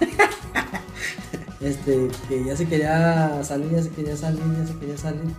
este, 1.60 2.08
que 2.28 2.44
ya 2.44 2.56
se 2.56 2.66
quería 2.66 3.42
salir, 3.44 3.70
ya 3.70 3.82
se 3.82 3.90
quería 3.90 4.16
salir, 4.16 4.40
ya 4.58 4.66
se 4.66 4.78
quería 4.78 4.96
salir. 4.98 5.30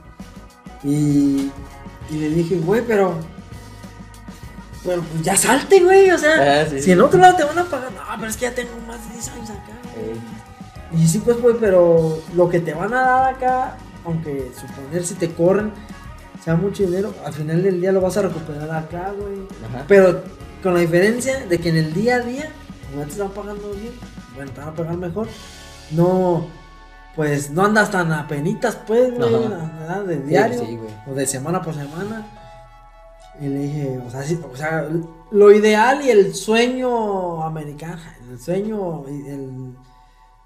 Y, 0.84 1.51
y 2.10 2.13
le 2.20 2.30
dije, 2.30 2.56
güey, 2.58 2.82
pero. 2.86 3.15
Pero 4.84 5.01
pues 5.03 5.22
ya 5.24 5.36
salte, 5.36 5.80
güey. 5.84 6.10
O 6.12 6.18
sea, 6.18 6.62
Ah, 6.62 6.65
sí, 6.70 6.77
si 6.77 6.84
sí. 6.84 6.91
en 6.91 7.01
otro 7.01 7.20
lado 7.20 7.36
te 7.38 7.44
van 7.44 7.60
a 7.60 7.65
pagar, 7.65 7.91
no, 7.91 8.00
pero 8.18 8.30
es 8.30 8.38
que 8.38 8.44
ya 8.46 8.56
tengo 8.56 8.72
más 8.88 9.08
de 9.08 9.13
10 9.13 9.30
años 9.30 9.50
acá. 9.51 9.74
güey". 9.96 10.10
Eh, 10.12 10.20
Y 11.03 11.08
sí, 11.08 11.20
pues, 11.20 11.39
güey, 11.39 11.56
pero 11.60 12.20
lo 12.36 12.50
que 12.50 12.60
te 12.60 12.74
van 12.74 12.94
a 12.94 13.01
dar 13.01 13.34
acá, 13.36 13.77
aunque 14.06 14.51
suponer 14.60 15.06
si 15.06 15.13
te 15.15 15.32
corren, 15.32 15.72
sea 16.44 16.56
mucho 16.56 16.84
dinero, 16.84 17.13
al 17.24 17.34
final 17.34 17.62
del 17.62 17.80
día 17.80 17.91
lo 17.91 18.01
vas 18.01 18.18
a 18.18 18.24
recuperar 18.24 18.70
acá, 18.72 19.13
güey. 19.18 19.38
Pero 19.88 20.24
con 20.63 20.74
la 20.74 20.80
diferencia 20.80 21.46
de 21.46 21.60
que 21.60 21.70
en 21.70 21.77
el 21.77 21.94
día 21.94 22.15
a 22.15 22.20
día, 22.22 22.51
te 23.05 23.12
están 23.12 23.29
pagando 23.31 23.71
bien, 23.71 23.93
bueno, 24.36 24.51
te 24.51 24.60
van 24.60 24.69
a 24.69 24.74
pagar 24.74 24.98
mejor, 24.98 25.27
no, 25.91 26.48
pues 27.15 27.50
no 27.50 27.65
andas 27.65 27.91
tan 27.91 28.12
apenitas, 28.12 28.75
pues, 28.88 29.13
güey, 29.13 29.31
nada, 29.50 30.03
de 30.03 30.17
diario 30.21 30.60
sí, 30.65 30.77
güey. 30.77 30.93
o 31.07 31.13
de 31.13 31.25
semana 31.25 31.62
por 31.62 31.74
semana. 31.74 32.25
Y 33.39 33.48
le 33.48 33.60
dije, 33.60 34.00
o 34.05 34.10
sea, 34.12 34.21
sí, 34.24 34.39
o 34.51 34.55
sea, 34.55 34.88
lo 35.31 35.51
ideal 35.51 36.01
y 36.05 36.10
el 36.10 36.36
sueño 36.36 37.43
americano, 37.43 38.01
el 38.29 38.39
sueño, 38.39 39.03
y 39.10 39.29
el, 39.29 39.74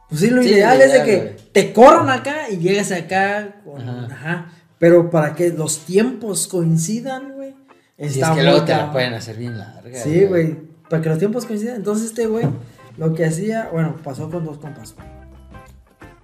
pues 0.08 0.22
sí, 0.22 0.30
lo 0.30 0.42
ideal 0.42 0.80
es 0.82 0.94
de 0.94 1.04
que 1.04 1.18
güey. 1.20 1.36
te 1.52 1.74
corran 1.74 2.10
acá 2.10 2.50
y 2.50 2.58
llegues 2.58 2.92
acá, 2.92 3.56
con, 3.66 3.82
Ajá. 3.82 4.08
ajá. 4.12 4.46
pero 4.78 5.10
para 5.10 5.34
que 5.36 5.50
los 5.50 5.80
tiempos 5.80 6.48
coincidan, 6.48 7.34
güey, 7.34 7.56
Si 7.98 8.22
es 8.22 8.30
que 8.30 8.44
luego 8.44 8.64
te 8.64 8.76
la 8.76 8.92
pueden 8.92 9.14
hacer 9.16 9.36
bien 9.38 9.58
larga. 9.58 10.00
Sí, 10.00 10.24
güey, 10.26 10.58
para 10.90 11.02
que 11.02 11.10
los 11.10 11.20
tiempos 11.20 11.46
coincidan. 11.46 11.76
Entonces 11.78 12.08
este 12.08 12.28
güey, 12.28 12.46
lo 12.98 13.14
que 13.14 13.26
hacía, 13.26 13.70
bueno, 13.72 13.96
pasó 14.04 14.30
con 14.30 14.46
dos 14.46 14.58
compas. 14.58 14.96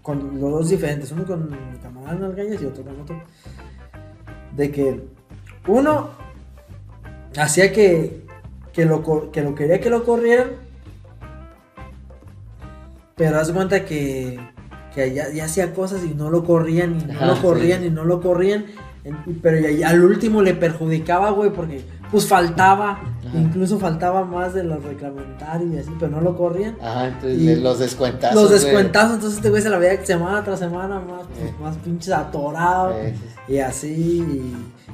Con 0.02 0.40
los 0.42 0.52
dos 0.52 0.70
diferentes, 0.70 1.12
uno 1.12 1.26
con 1.26 1.50
mi 1.50 1.58
camarada 1.82 2.14
en 2.16 2.22
las 2.22 2.36
gallas 2.36 2.62
y 2.62 2.66
otro 2.66 2.84
con 2.84 3.02
otro. 3.02 3.22
De 4.56 4.72
que 4.72 5.02
uno 5.68 6.10
hacía 7.38 7.72
que, 7.72 8.26
que, 8.74 8.86
lo, 8.86 9.32
que 9.32 9.42
lo 9.42 9.54
quería 9.56 9.80
que 9.80 9.90
lo 9.90 10.04
corrieran. 10.04 10.48
Pero 13.16 13.40
haz 13.40 13.52
cuenta 13.52 13.86
que, 13.86 14.40
que 14.96 15.14
ya, 15.14 15.30
ya 15.30 15.46
hacía 15.46 15.74
cosas 15.74 16.04
y 16.04 16.14
no 16.16 16.30
lo 16.30 16.44
corrían 16.44 17.00
y 17.00 17.06
no 17.06 17.14
Ajá, 17.14 17.26
lo 17.28 17.42
corrían 17.42 17.82
sí. 17.82 17.88
y 17.88 17.90
no 17.92 18.04
lo 18.04 18.22
corrían. 18.22 18.66
En- 19.04 19.40
pero 19.42 19.60
ya- 19.70 19.90
al 19.90 20.04
último 20.04 20.42
le 20.42 20.54
perjudicaba, 20.56 21.32
güey, 21.32 21.52
porque 21.52 21.82
pues 22.12 22.28
faltaba, 22.28 22.92
Ajá. 22.92 23.38
incluso 23.40 23.80
faltaba 23.80 24.26
más 24.26 24.54
de 24.54 24.64
los 24.64 24.84
reglamentarios 24.84 25.74
y 25.74 25.78
así, 25.80 25.92
pero 26.00 26.12
no 26.12 26.22
lo 26.22 26.36
corrían. 26.38 26.76
Ajá, 26.82 27.08
entonces 27.08 27.40
Y 27.40 27.56
los 27.56 27.80
descuentazos. 27.80 28.36
los 28.36 28.50
güey. 28.50 28.60
descuentazos, 28.62 29.14
entonces 29.16 29.38
este 29.38 29.50
güey 29.50 29.62
se 29.62 29.70
la 29.70 29.78
veía 29.78 30.06
semana 30.06 30.44
tras 30.44 30.60
semana 30.60 31.00
más, 31.00 31.24
pues, 31.28 31.50
Eh. 31.50 31.54
más 31.62 31.78
pinches 31.78 32.14
atorado. 32.14 32.94
Eh. 33.00 33.16
Y 33.48 33.58
así, 33.60 33.88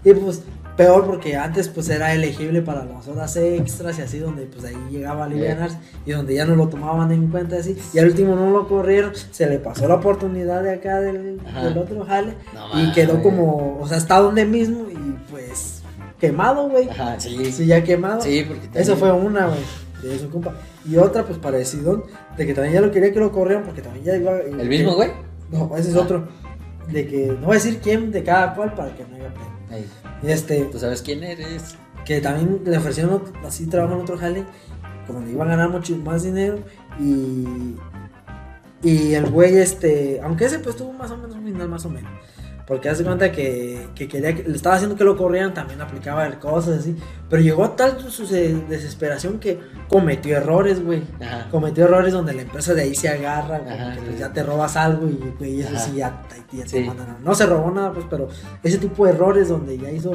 y, 0.04 0.10
y, 0.10 0.14
pues 0.14 0.42
peor 0.78 1.08
porque 1.08 1.36
antes 1.36 1.70
pues 1.70 1.90
era 1.90 2.14
elegible 2.14 2.62
para 2.62 2.86
las 2.86 3.08
horas 3.08 3.36
extras 3.36 3.98
y 3.98 4.04
así 4.04 4.20
donde 4.20 4.44
pues 4.46 4.64
ahí 4.64 4.76
llegaba 4.92 5.24
a 5.24 5.26
alivianarse 5.26 5.76
y 6.06 6.12
donde 6.12 6.36
ya 6.36 6.46
no 6.46 6.56
lo 6.56 6.68
tomaban 6.68 7.12
en 7.12 7.30
cuenta 7.30 7.56
así 7.56 7.76
y 7.96 7.98
al 7.98 8.06
último 8.10 8.36
no 8.36 8.52
lo 8.52 8.68
corrieron, 8.68 9.12
se 9.32 9.48
le 9.50 9.58
pasó 9.58 9.88
la 9.88 9.96
oportunidad 9.96 10.62
de 10.62 10.74
acá 10.74 11.02
del, 11.02 11.40
del 11.40 11.78
otro 11.80 12.06
jale 12.06 12.36
No 12.54 12.80
y 12.80 12.92
quedó 12.92 13.24
como, 13.24 13.80
o 13.82 13.88
sea, 13.88 13.98
está 13.98 14.20
donde 14.20 14.46
mismo 14.46 14.86
y 14.92 15.18
pues 15.32 15.77
quemado, 16.20 16.70
güey. 16.70 16.90
Ajá, 16.90 17.20
sí. 17.20 17.52
Sí, 17.52 17.66
ya 17.66 17.84
quemado. 17.84 18.22
Sí, 18.22 18.44
porque 18.48 18.64
también- 18.64 18.84
Eso 18.84 18.96
fue 18.98 19.12
una, 19.12 19.48
güey, 19.48 19.60
de 20.04 20.20
su 20.20 20.30
compa. 20.30 20.56
Y 20.86 20.98
otra 20.98 21.24
pues 21.26 21.38
parecido, 21.38 22.06
de 22.38 22.46
que 22.46 22.54
también 22.54 22.76
ya 22.76 22.82
lo 22.82 22.92
quería 22.92 23.12
que 23.14 23.20
lo 23.20 23.32
corrieran 23.32 23.64
porque 23.64 23.82
también 23.82 24.06
ya 24.06 24.16
iba... 24.16 24.40
¿El 24.40 24.68
mismo, 24.70 24.96
güey? 24.96 25.12
No, 25.52 25.72
ese 25.78 25.90
es 25.90 25.96
Ah. 25.96 26.02
otro. 26.02 26.28
De 26.92 27.06
que 27.08 27.28
no 27.28 27.48
voy 27.48 27.52
a 27.52 27.60
decir 27.60 27.80
quién 27.82 28.12
de 28.12 28.24
cada 28.24 28.54
cual 28.56 28.74
para 28.74 28.96
que 28.96 29.04
no 29.06 29.16
haya 29.16 29.32
Y 30.24 30.32
este, 30.32 30.62
¿Tú 30.66 30.80
sabes 30.80 31.02
quién 31.02 31.24
eres? 31.24 31.76
que 32.06 32.22
también 32.22 32.62
le 32.64 32.78
ofrecieron 32.78 33.22
así 33.46 33.66
trabajo 33.68 33.96
en 33.96 34.02
otro 34.02 34.18
jale, 34.18 34.46
como 35.06 35.20
le 35.20 35.32
iba 35.32 35.44
a 35.44 35.48
ganar 35.50 35.70
mucho 35.70 35.94
más 35.98 36.24
dinero 36.24 36.60
y 37.00 37.76
y 38.84 39.14
el 39.16 39.26
güey 39.30 39.58
este, 39.58 40.22
aunque 40.24 40.46
ese 40.46 40.60
pues 40.60 40.76
tuvo 40.78 40.94
más 40.94 41.12
o 41.12 41.18
menos 41.18 41.36
un 41.36 41.44
final 41.44 41.68
más 41.68 41.84
o 41.86 41.90
menos. 41.90 42.10
Porque 42.68 42.90
hace 42.90 43.06
cuenta 43.06 43.32
que, 43.32 43.88
que 43.96 44.10
quería 44.10 44.36
que, 44.36 44.44
le 44.44 44.54
estaba 44.56 44.76
haciendo 44.76 44.98
que 44.98 45.06
lo 45.06 45.16
corrieran, 45.16 45.54
también 45.54 45.80
aplicaba 45.80 46.30
cosas 46.38 46.80
así. 46.80 46.98
Pero 47.30 47.42
llegó 47.42 47.64
a 47.64 47.76
tal 47.78 47.98
su 48.10 48.28
de- 48.28 48.56
desesperación 48.68 49.40
que 49.40 49.58
cometió 49.88 50.36
errores, 50.36 50.84
güey. 50.84 51.02
Cometió 51.50 51.86
errores 51.86 52.12
donde 52.12 52.34
la 52.34 52.42
empresa 52.42 52.74
de 52.74 52.82
ahí 52.82 52.94
se 52.94 53.08
agarra, 53.08 53.62
Ajá, 53.66 53.94
que 53.94 54.02
pues, 54.02 54.16
sí. 54.16 54.20
ya 54.20 54.34
te 54.34 54.44
robas 54.44 54.76
algo 54.76 55.08
y 55.08 55.18
güey, 55.40 55.62
eso 55.62 55.70
Ajá. 55.76 55.80
sí 55.80 55.94
ya, 55.96 56.22
ya 56.52 56.64
te 56.64 56.70
Sí. 56.70 56.80
mandan 56.82 57.10
a- 57.10 57.18
No 57.24 57.34
se 57.36 57.46
robó 57.46 57.72
nada, 57.72 57.94
pues, 57.94 58.06
pero 58.10 58.28
ese 58.62 58.78
tipo 58.80 59.06
de 59.06 59.12
errores 59.14 59.48
donde 59.48 59.78
ya 59.78 59.90
hizo 59.90 60.12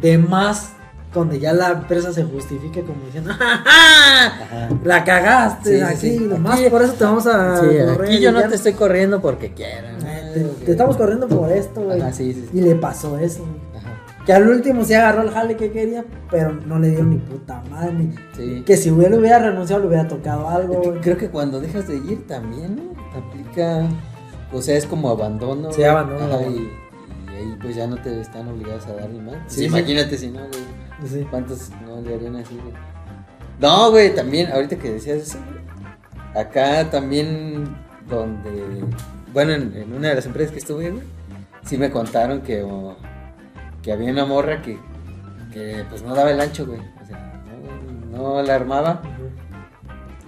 de 0.00 0.16
más, 0.16 0.72
donde 1.12 1.40
ya 1.40 1.52
la 1.52 1.72
empresa 1.72 2.10
se 2.10 2.24
justifica 2.24 2.80
como 2.80 3.04
diciendo, 3.04 3.32
¡Ja, 3.38 3.62
ja! 3.64 4.68
La 4.84 5.04
cagaste 5.04 5.76
Sí, 5.76 5.82
aquí, 5.82 5.96
sí. 6.16 6.18
nomás 6.20 6.58
Aquí- 6.60 6.70
por 6.70 6.80
eso 6.82 6.94
te 6.94 7.04
vamos 7.04 7.26
a 7.26 7.56
correr 7.58 8.00
aquí 8.02 8.14
y 8.14 8.20
yo 8.22 8.32
no 8.32 8.40
ya- 8.40 8.48
te 8.48 8.54
estoy 8.54 8.72
corriendo 8.72 9.20
porque 9.20 9.52
quiero. 9.52 9.88
Te, 10.34 10.64
te 10.64 10.70
estamos 10.72 10.96
corriendo 10.96 11.28
por 11.28 11.50
esto, 11.50 11.82
güey. 11.82 12.00
Sí, 12.12 12.32
sí, 12.34 12.48
sí. 12.50 12.58
Y 12.58 12.60
le 12.62 12.74
pasó 12.76 13.18
eso, 13.18 13.40
güey. 13.40 13.60
Ajá. 13.82 14.24
Que 14.26 14.32
al 14.32 14.48
último 14.48 14.84
sí 14.84 14.94
agarró 14.94 15.22
el 15.22 15.30
jale 15.30 15.56
que 15.56 15.70
quería, 15.72 16.04
pero 16.30 16.52
no 16.52 16.78
le 16.78 16.90
dieron 16.90 17.10
ni 17.10 17.16
puta 17.18 17.62
madre. 17.70 17.92
ni- 17.94 18.14
Sí. 18.36 18.62
Que 18.66 18.76
si 18.76 18.90
hubiera, 18.90 19.16
hubiera 19.16 19.38
renunciado, 19.38 19.82
le 19.82 19.88
hubiera 19.88 20.06
tocado 20.08 20.48
algo, 20.48 20.74
güey. 20.82 21.00
Creo 21.00 21.16
que 21.16 21.28
cuando 21.30 21.60
dejas 21.60 21.88
de 21.88 21.96
ir 21.96 22.26
también 22.26 22.76
¿no? 22.76 23.18
aplica, 23.18 23.88
o 24.52 24.60
sea, 24.62 24.76
es 24.76 24.86
como 24.86 25.10
abandono. 25.10 25.72
Sí, 25.72 25.82
abandono, 25.84 26.24
Ajá, 26.34 26.42
y, 26.46 26.54
y 27.32 27.36
ahí 27.36 27.56
pues 27.60 27.76
ya 27.76 27.86
no 27.86 27.96
te 27.96 28.20
están 28.20 28.46
obligados 28.48 28.86
a 28.86 28.94
dar 28.94 29.08
ni 29.10 29.20
más. 29.20 29.36
Sí, 29.48 29.64
imagínate 29.64 30.16
si 30.18 30.28
no, 30.30 30.40
güey. 30.40 31.24
¿Cuántos 31.30 31.70
no 31.86 32.00
le 32.02 32.14
harían 32.14 32.36
así, 32.36 32.54
güey? 32.62 32.74
No, 33.58 33.90
güey, 33.90 34.14
también, 34.14 34.50
ahorita 34.52 34.76
que 34.76 34.92
decías 34.92 35.18
eso, 35.18 35.38
güey, 35.38 35.60
acá 36.44 36.88
también 36.90 37.64
donde, 38.08 38.84
bueno, 39.32 39.52
en, 39.52 39.74
en 39.76 39.92
una 39.92 40.08
de 40.08 40.14
las 40.16 40.26
empresas 40.26 40.52
que 40.52 40.58
estuve, 40.58 40.90
güey, 40.90 41.02
sí 41.64 41.76
me 41.78 41.90
contaron 41.90 42.40
que, 42.42 42.64
que 43.82 43.92
había 43.92 44.10
una 44.10 44.24
morra 44.26 44.62
que, 44.62 44.78
que 45.52 45.84
pues 45.88 46.02
no 46.02 46.14
daba 46.14 46.30
el 46.30 46.40
ancho, 46.40 46.66
güey. 46.66 46.80
O 47.02 47.06
sea, 47.06 47.42
no, 48.12 48.18
no 48.34 48.42
la 48.42 48.54
armaba 48.54 49.02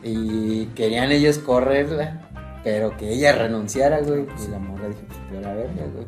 y 0.02 0.66
querían 0.75 1.12
ellos 1.12 1.38
correrla, 1.38 2.21
pero 2.64 2.97
que 2.97 3.12
ella 3.12 3.32
renunciara, 3.32 4.00
güey. 4.00 4.26
Y 4.47 4.50
la 4.50 4.59
morra 4.59 4.88
dijo, 4.88 5.00
pues 5.06 5.18
peor 5.30 5.47
a 5.47 5.54
verga, 5.54 5.85
güey. 5.94 6.06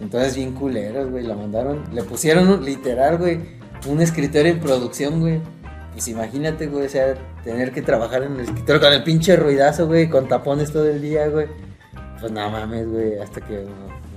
Entonces, 0.00 0.34
bien 0.36 0.52
culeros, 0.52 1.10
güey, 1.10 1.24
la 1.24 1.34
mandaron, 1.36 1.84
le 1.92 2.02
pusieron 2.02 2.48
un- 2.48 2.64
literal, 2.64 3.18
güey, 3.18 3.38
un 3.88 4.00
escritorio 4.00 4.50
en 4.52 4.60
producción, 4.60 5.20
güey. 5.20 5.40
Pues 5.92 6.08
imagínate, 6.08 6.66
güey, 6.66 6.86
o 6.86 6.88
sea, 6.88 7.14
tener 7.44 7.70
que 7.72 7.82
trabajar 7.82 8.22
en 8.24 8.32
el 8.34 8.40
escritorio 8.40 8.80
con 8.80 8.92
el 8.92 9.04
pinche 9.04 9.36
ruidazo, 9.36 9.86
güey, 9.86 10.08
con 10.08 10.26
tapones 10.26 10.72
todo 10.72 10.88
el 10.88 11.00
día, 11.00 11.28
güey. 11.28 11.46
Pues 12.22 12.32
no 12.32 12.48
mames, 12.50 12.88
güey, 12.88 13.18
hasta 13.18 13.40
que 13.42 13.66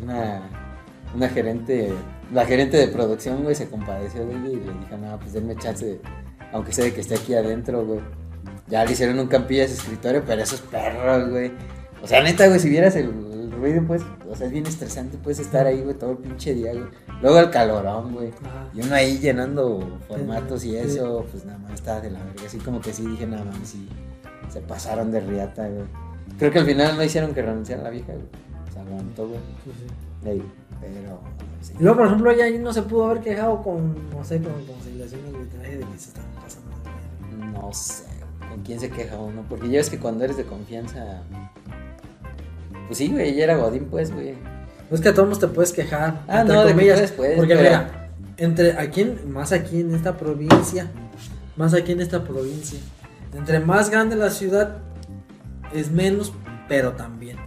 una, 0.02 0.42
una 1.14 1.28
gerente, 1.28 1.92
la 2.32 2.46
gerente 2.46 2.78
de 2.78 2.88
producción, 2.88 3.44
güey, 3.44 3.56
se 3.56 3.68
compadeció 3.70 4.26
de 4.26 4.34
ella 4.36 4.48
y 4.50 4.56
le 4.58 4.62
dijo, 4.74 4.98
no, 5.02 5.20
pues 5.20 5.34
denme 5.34 5.58
chance, 5.58 5.86
de- 5.86 6.02
aunque 6.54 6.72
sea 6.72 6.86
de 6.86 6.94
que 6.94 7.02
esté 7.02 7.16
aquí 7.16 7.34
adentro, 7.34 7.86
güey. 7.86 8.00
Ya 8.68 8.86
le 8.86 8.92
hicieron 8.94 9.20
un 9.20 9.28
campillo 9.28 9.64
a 9.64 9.66
ese 9.66 9.74
escritorio, 9.76 10.24
pero 10.26 10.42
esos 10.42 10.62
perros, 10.62 11.30
güey. 11.30 11.52
O 12.02 12.08
sea, 12.08 12.22
neta, 12.24 12.48
güey, 12.48 12.60
si 12.60 12.70
vieras 12.70 12.96
el, 12.96 13.06
el 13.06 13.52
ruido, 13.52 13.84
pues, 13.88 14.02
o 14.30 14.36
sea, 14.36 14.46
es 14.48 14.54
bien 14.54 14.66
estresante, 14.68 15.18
puedes 15.18 15.40
estar 15.40 15.66
ahí, 15.66 15.82
güey, 15.82 15.96
todo 15.98 16.12
el 16.12 16.18
pinche 16.18 16.54
día, 16.54 16.72
güey. 16.74 16.86
Luego 17.22 17.40
el 17.40 17.50
calorón, 17.50 18.14
güey. 18.14 18.32
Y 18.76 18.82
uno 18.82 18.94
ahí 18.96 19.18
llenando 19.20 20.00
formatos 20.08 20.64
y 20.64 20.70
Sí. 20.72 20.78
eso, 20.78 21.26
pues 21.32 21.44
nada 21.46 21.58
más 21.58 21.74
estaba 21.74 22.02
de 22.02 22.12
la 22.12 22.20
verga. 22.24 22.44
Así 22.46 22.60
como 22.60 22.80
que 22.82 22.94
sí 22.94 23.04
dije, 23.08 23.26
nada 23.26 23.44
más, 23.46 23.58
sí, 23.68 23.88
se 24.50 24.62
pasaron 24.62 25.12
de 25.12 25.22
riata, 25.22 25.68
güey. 25.68 25.86
Creo 26.38 26.52
que 26.52 26.60
al 26.60 26.66
final 26.66 26.98
no 26.98 27.04
hicieron 27.04 27.34
que 27.34 27.42
renunciara 27.42 27.82
la 27.84 27.90
vieja, 27.90 28.14
güey. 28.14 28.26
Se 28.74 28.80
aguantó, 28.80 29.28
güey. 29.28 29.40
Sí, 29.64 29.72
sí. 29.74 30.30
Ey, 30.30 30.44
pero, 30.82 31.20
sí. 31.62 31.74
Y 31.80 31.84
luego, 31.84 31.98
por 31.98 32.08
ejemplo, 32.08 32.32
ella 32.32 32.46
ahí 32.46 32.58
no 32.60 32.74
se 32.74 32.82
pudo 32.82 33.06
haber 33.06 33.22
quejado 33.24 33.62
con, 33.64 34.10
no 34.10 34.24
sé, 34.24 34.42
con 34.42 34.54
conciliación 34.66 35.22
de 35.24 35.38
arbitraje 35.38 35.78
de 35.78 35.86
que 35.86 35.98
se 35.98 36.10
estaban 36.10 36.32
pasando 36.44 36.70
de. 36.72 37.60
No 37.62 37.74
sé, 37.74 38.04
¿con 38.50 38.62
quién 38.64 38.80
se 38.80 38.90
queja 38.90 39.18
uno? 39.18 39.46
Porque 39.48 39.70
ya 39.70 39.78
ves 39.78 39.90
que 39.90 40.00
cuando 40.00 40.24
eres 40.26 40.38
de 40.38 40.44
confianza. 40.44 41.22
Pues 42.88 42.98
sí, 42.98 43.10
güey, 43.12 43.30
ella 43.30 43.46
era 43.46 43.58
Godín, 43.58 43.86
pues, 43.86 44.12
güey. 44.14 44.34
No 44.90 44.96
es 44.96 45.02
que 45.02 45.10
a 45.10 45.14
todos 45.14 45.40
te 45.40 45.48
puedes 45.48 45.72
quejar. 45.72 46.22
Ah, 46.28 46.44
no, 46.44 46.62
de 46.62 46.68
que 46.68 46.74
comillas, 46.74 47.12
puedes, 47.12 47.38
Porque 47.38 47.56
pero- 47.56 47.64
mira, 47.70 48.10
entre 48.38 48.78
aquí, 48.78 49.02
en- 49.02 49.32
más 49.32 49.52
aquí 49.52 49.80
en 49.82 49.96
esta 49.96 50.16
provincia, 50.18 50.92
más 51.56 51.74
aquí 51.74 51.94
en 51.94 52.02
esta 52.02 52.24
provincia, 52.24 52.80
entre 53.34 53.60
más 53.60 53.90
grande 53.90 54.16
la 54.16 54.30
ciudad, 54.30 54.78
es 55.76 55.92
menos, 55.92 56.34
pero 56.68 56.94
también. 56.94 57.38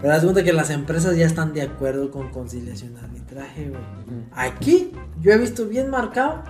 Pero 0.00 0.12
haz 0.14 0.22
cuenta 0.22 0.42
que 0.42 0.52
las 0.52 0.70
empresas 0.70 1.16
ya 1.16 1.24
están 1.26 1.52
de 1.52 1.62
acuerdo 1.62 2.10
con 2.10 2.30
conciliación 2.30 2.94
de 2.94 3.00
arbitraje, 3.00 3.70
güey. 3.70 3.80
Aquí 4.32 4.92
yo 5.20 5.32
he 5.32 5.38
visto 5.38 5.66
bien 5.66 5.88
marcado 5.90 6.42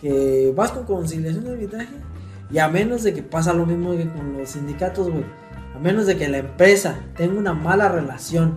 que 0.00 0.52
vas 0.56 0.72
con 0.72 0.84
conciliación 0.84 1.44
de 1.44 1.52
arbitraje 1.52 1.94
y 2.50 2.58
a 2.58 2.68
menos 2.68 3.02
de 3.02 3.14
que 3.14 3.22
pasa 3.22 3.52
lo 3.52 3.64
mismo 3.64 3.92
que 3.96 4.08
con 4.08 4.36
los 4.38 4.50
sindicatos, 4.50 5.08
güey. 5.10 5.24
A 5.74 5.78
menos 5.78 6.06
de 6.06 6.16
que 6.16 6.28
la 6.28 6.38
empresa 6.38 6.96
tenga 7.16 7.38
una 7.38 7.54
mala 7.54 7.88
relación 7.88 8.56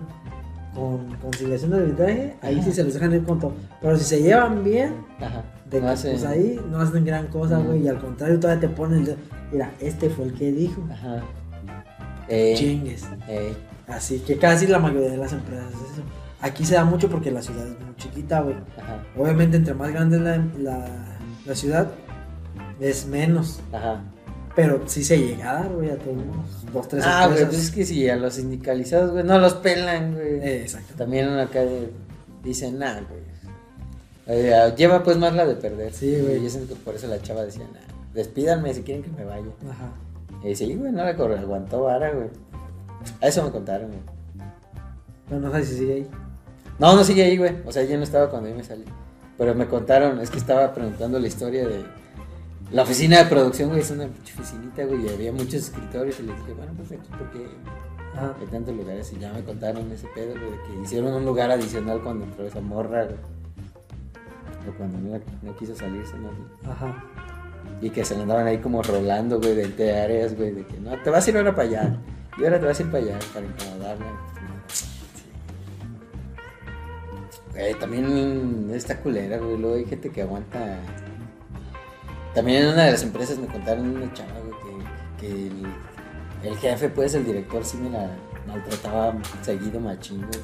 con 0.74 1.14
conciliación 1.22 1.70
de 1.70 1.76
arbitraje, 1.78 2.36
ahí 2.42 2.56
Ajá. 2.56 2.64
sí 2.64 2.72
se 2.72 2.84
les 2.84 2.94
dejan 2.94 3.14
ir 3.14 3.24
con 3.24 3.38
todo. 3.38 3.54
Pero 3.80 3.96
si 3.96 4.04
se 4.04 4.20
llevan 4.20 4.64
bien, 4.64 4.94
Ajá. 5.20 5.44
de 5.70 5.80
No 5.80 5.86
que, 5.94 6.10
pues 6.10 6.24
ahí 6.24 6.60
no 6.70 6.80
hacen 6.80 7.04
gran 7.04 7.28
cosa, 7.28 7.58
güey. 7.60 7.84
Y 7.84 7.88
al 7.88 8.00
contrario, 8.00 8.40
todavía 8.40 8.68
te 8.68 8.74
ponen 8.74 8.98
el 9.00 9.04
dedo. 9.06 9.16
Mira, 9.52 9.72
este 9.80 10.10
fue 10.10 10.24
el 10.26 10.34
que 10.34 10.50
dijo. 10.50 10.82
Ajá. 10.92 11.22
Eh, 12.28 12.54
Chingues. 12.56 13.04
eh, 13.28 13.54
Así 13.86 14.20
que 14.20 14.38
casi 14.38 14.66
la 14.66 14.78
mayoría 14.78 15.10
de 15.10 15.16
las 15.18 15.32
empresas 15.32 15.68
es 15.68 15.92
eso. 15.92 16.02
Aquí 16.40 16.64
se 16.64 16.74
da 16.74 16.84
mucho 16.84 17.08
porque 17.10 17.30
la 17.30 17.42
ciudad 17.42 17.66
es 17.66 17.78
muy 17.80 17.94
chiquita, 17.96 18.40
güey. 18.40 18.56
Obviamente, 19.16 19.56
entre 19.56 19.74
más 19.74 19.92
grande 19.92 20.16
es 20.16 20.22
la, 20.22 20.36
la, 20.58 20.86
la 21.44 21.54
ciudad, 21.54 21.90
es 22.80 23.06
menos. 23.06 23.60
Ajá. 23.72 24.02
Pero 24.56 24.82
sí 24.86 25.02
se 25.02 25.18
llega 25.18 25.50
a 25.50 25.54
dar, 25.62 25.68
güey, 25.72 25.90
a 25.90 25.96
todos 25.98 26.16
dos, 26.72 26.88
tres 26.88 27.04
Ah, 27.06 27.26
güey, 27.28 27.44
pues 27.44 27.58
es 27.58 27.70
que 27.70 27.84
si 27.84 28.08
a 28.08 28.16
los 28.16 28.34
sindicalizados, 28.34 29.10
güey, 29.10 29.24
no 29.24 29.38
los 29.38 29.54
pelan, 29.54 30.14
güey. 30.14 30.34
Eh, 30.40 30.62
exacto. 30.62 30.94
También 30.96 31.28
acá 31.38 31.62
dicen, 32.42 32.78
nah, 32.78 32.94
güey. 33.00 33.22
Eh, 34.26 34.72
lleva 34.76 35.02
pues 35.02 35.18
más 35.18 35.34
la 35.34 35.44
de 35.44 35.56
perder. 35.56 35.92
Sí, 35.92 36.16
güey. 36.20 36.48
Siento 36.48 36.74
que 36.74 36.80
por 36.80 36.94
eso 36.94 37.06
la 37.08 37.20
chava 37.20 37.44
decía, 37.44 37.64
nah, 37.72 37.80
despídanme 38.14 38.72
si 38.72 38.82
quieren 38.82 39.02
que 39.02 39.10
me 39.10 39.24
vaya. 39.24 39.46
Ajá. 39.70 39.90
Y 40.44 40.54
sí, 40.54 40.74
güey, 40.74 40.92
no 40.92 41.02
la 41.04 41.16
corre, 41.16 41.38
aguantó 41.38 41.84
vara, 41.84 42.12
güey. 42.12 42.28
A 43.22 43.26
eso 43.28 43.42
me 43.42 43.50
contaron, 43.50 43.88
güey. 43.88 44.00
Pero 45.28 45.40
no 45.40 45.50
sé 45.52 45.64
si 45.64 45.78
sigue 45.78 45.94
ahí. 45.94 46.10
No, 46.78 46.94
no 46.94 47.02
sigue 47.02 47.24
ahí, 47.24 47.38
güey. 47.38 47.56
O 47.64 47.72
sea, 47.72 47.84
yo 47.84 47.96
no 47.96 48.02
estaba 48.02 48.28
cuando 48.28 48.48
yo 48.50 48.54
me 48.54 48.62
salí. 48.62 48.84
Pero 49.38 49.54
me 49.54 49.66
contaron, 49.66 50.20
es 50.20 50.30
que 50.30 50.38
estaba 50.38 50.72
preguntando 50.74 51.18
la 51.18 51.26
historia 51.26 51.66
de 51.66 51.84
la 52.72 52.82
oficina 52.82 53.18
de 53.18 53.24
producción, 53.24 53.70
güey. 53.70 53.80
Es 53.80 53.90
una 53.90 54.04
oficinita, 54.04 54.84
güey. 54.84 55.06
Y 55.06 55.08
había 55.08 55.32
muchos 55.32 55.54
escritores. 55.54 56.20
Y 56.20 56.24
les 56.24 56.36
dije, 56.36 56.52
bueno, 56.52 56.72
pues 56.76 56.92
aquí, 56.92 57.08
porque 57.18 57.46
Ajá. 58.14 58.34
hay 58.38 58.46
tantos 58.46 58.76
lugares. 58.76 59.12
Y 59.14 59.18
ya 59.18 59.32
me 59.32 59.42
contaron 59.42 59.90
ese 59.92 60.08
pedo, 60.08 60.34
güey, 60.34 60.50
de 60.50 60.56
que 60.66 60.82
hicieron 60.82 61.14
un 61.14 61.24
lugar 61.24 61.50
adicional 61.50 62.02
cuando 62.02 62.26
entró 62.26 62.46
esa 62.46 62.60
morra, 62.60 63.04
güey. 63.04 63.16
O 64.68 64.76
cuando 64.76 64.98
no, 64.98 65.20
no 65.42 65.56
quiso 65.56 65.74
salirse, 65.74 66.16
¿no? 66.18 66.30
Ajá. 66.70 67.02
Y 67.80 67.90
que 67.90 68.04
se 68.04 68.14
le 68.14 68.22
andaban 68.22 68.46
ahí 68.46 68.58
como 68.58 68.82
rolando, 68.82 69.38
güey, 69.38 69.54
de, 69.54 69.68
de 69.68 70.00
áreas, 70.00 70.36
güey. 70.36 70.52
De 70.52 70.64
que 70.64 70.78
no, 70.78 71.00
te 71.02 71.10
vas 71.10 71.26
a 71.26 71.30
ir 71.30 71.36
ahora 71.36 71.54
para 71.54 71.68
allá. 71.68 71.96
Y 72.38 72.44
ahora 72.44 72.58
te 72.58 72.66
vas 72.66 72.78
a 72.78 72.82
ir 72.82 72.90
para 72.90 73.04
allá 73.04 73.18
para 73.32 73.46
incomodarla. 73.46 74.06
Güey, 77.52 77.74
también 77.74 78.70
está 78.72 78.98
culera, 79.00 79.38
güey. 79.38 79.58
Luego 79.58 79.76
hay 79.76 79.84
gente 79.84 80.10
que 80.10 80.22
aguanta. 80.22 80.78
También 82.34 82.64
en 82.64 82.68
una 82.70 82.84
de 82.84 82.92
las 82.92 83.02
empresas 83.02 83.38
me 83.38 83.46
contaron 83.46 83.96
una 83.96 84.12
chava, 84.12 84.32
güey, 84.40 84.80
que, 85.20 85.26
que 85.26 85.46
el, 85.46 85.66
el 86.42 86.56
jefe, 86.56 86.88
pues, 86.88 87.14
el 87.14 87.24
director, 87.24 87.64
sí 87.64 87.76
me 87.76 87.90
la 87.90 88.10
maltrataba 88.46 89.14
seguido 89.42 89.78
machín, 89.78 90.18
güey. 90.18 90.40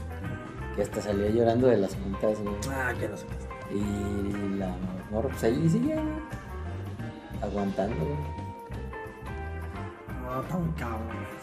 Que 0.77 0.83
hasta 0.83 1.01
salía 1.03 1.31
llorando 1.31 1.67
de 1.67 1.79
las 1.79 1.97
juntas, 1.97 2.39
güey. 2.41 2.55
Ah, 2.71 2.93
que 2.99 3.09
no 3.09 3.17
sé. 3.17 3.25
Y 3.75 4.59
la 4.59 4.77
morra, 5.11 5.29
pues 5.31 5.43
ahí 5.45 5.69
sigue, 5.69 5.95
güey. 5.95 6.40
Aguantando. 7.43 7.97
No, 10.25 10.41
tan 10.43 10.73
cabrón. 10.73 11.01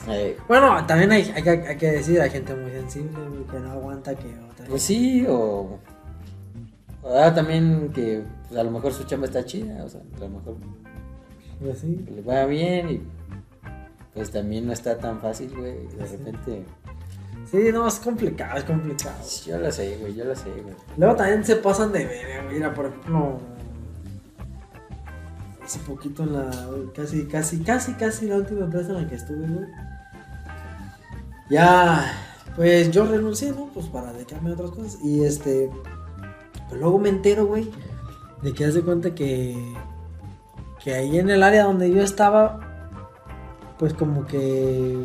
Eh, 0.09 0.37
Bueno, 0.47 0.85
también 0.85 1.11
hay, 1.11 1.31
hay, 1.35 1.43
que- 1.43 1.49
hay 1.67 1.77
que 1.77 1.91
decir, 1.91 2.21
hay 2.21 2.29
gente 2.29 2.55
muy 2.55 2.71
sensible, 2.71 3.19
güey, 3.27 3.43
que 3.45 3.59
no 3.59 3.71
aguanta 3.71 4.15
que 4.15 4.27
otra 4.51 4.65
Pues 4.67 4.81
sí, 4.83 5.25
o. 5.27 5.79
o 7.03 7.17
ah, 7.17 7.33
también 7.33 7.91
que 7.93 8.23
pues, 8.47 8.59
a 8.59 8.63
lo 8.63 8.71
mejor 8.71 8.93
su 8.93 9.03
chamba 9.03 9.25
está 9.27 9.43
chida, 9.43 9.83
o 9.83 9.89
sea, 9.89 10.01
a 10.15 10.19
lo 10.19 10.29
mejor 10.29 10.55
Pues 11.59 11.79
sí. 11.79 12.05
le 12.13 12.21
va 12.21 12.45
bien 12.45 12.89
y 12.89 13.01
pues 14.13 14.31
también 14.31 14.65
no 14.65 14.73
está 14.73 14.97
tan 14.97 15.19
fácil, 15.19 15.53
güey. 15.55 15.87
De 15.95 16.05
repente. 16.05 16.63
Sí, 17.51 17.69
no, 17.71 17.87
es 17.87 17.95
complicado, 17.99 18.57
es 18.57 18.63
complicado. 18.63 19.15
Yo 19.45 19.57
lo 19.59 19.71
sé, 19.71 19.97
güey, 19.99 20.15
yo 20.15 20.23
lo 20.25 20.35
sé, 20.35 20.49
güey. 20.49 20.75
Luego 20.97 21.15
también 21.15 21.43
se 21.45 21.55
pasan 21.57 21.91
de 21.91 22.05
verga, 22.05 22.43
güey. 22.43 22.55
Mira, 22.55 22.73
por 22.73 22.87
ejemplo, 22.87 23.39
hace 25.67 25.79
poquito 25.79 26.23
en 26.23 26.33
la. 26.33 26.49
Casi, 26.95 27.25
casi, 27.25 27.59
casi, 27.59 27.93
casi 27.93 28.27
la 28.27 28.37
última 28.37 28.61
empresa 28.61 28.89
en 28.89 29.03
la 29.03 29.07
que 29.07 29.15
estuve, 29.15 29.45
güey. 29.45 29.67
Ya, 31.49 32.13
pues 32.55 32.89
yo 32.91 33.05
renuncié, 33.05 33.51
¿no? 33.51 33.69
Pues 33.73 33.85
para 33.87 34.13
dedicarme 34.13 34.49
a 34.49 34.53
otras 34.53 34.71
cosas. 34.71 34.97
Y 35.03 35.23
este. 35.23 35.69
Pues 36.69 36.81
luego 36.81 36.99
me 36.99 37.09
entero, 37.09 37.45
güey, 37.45 37.69
de 38.41 38.53
que 38.53 38.65
haz 38.65 38.73
de 38.73 38.81
cuenta 38.81 39.13
que. 39.13 39.75
Que 40.83 40.93
ahí 40.93 41.19
en 41.19 41.29
el 41.29 41.43
área 41.43 41.65
donde 41.65 41.91
yo 41.91 42.01
estaba, 42.01 42.59
pues 43.77 43.93
como 43.93 44.25
que. 44.25 44.97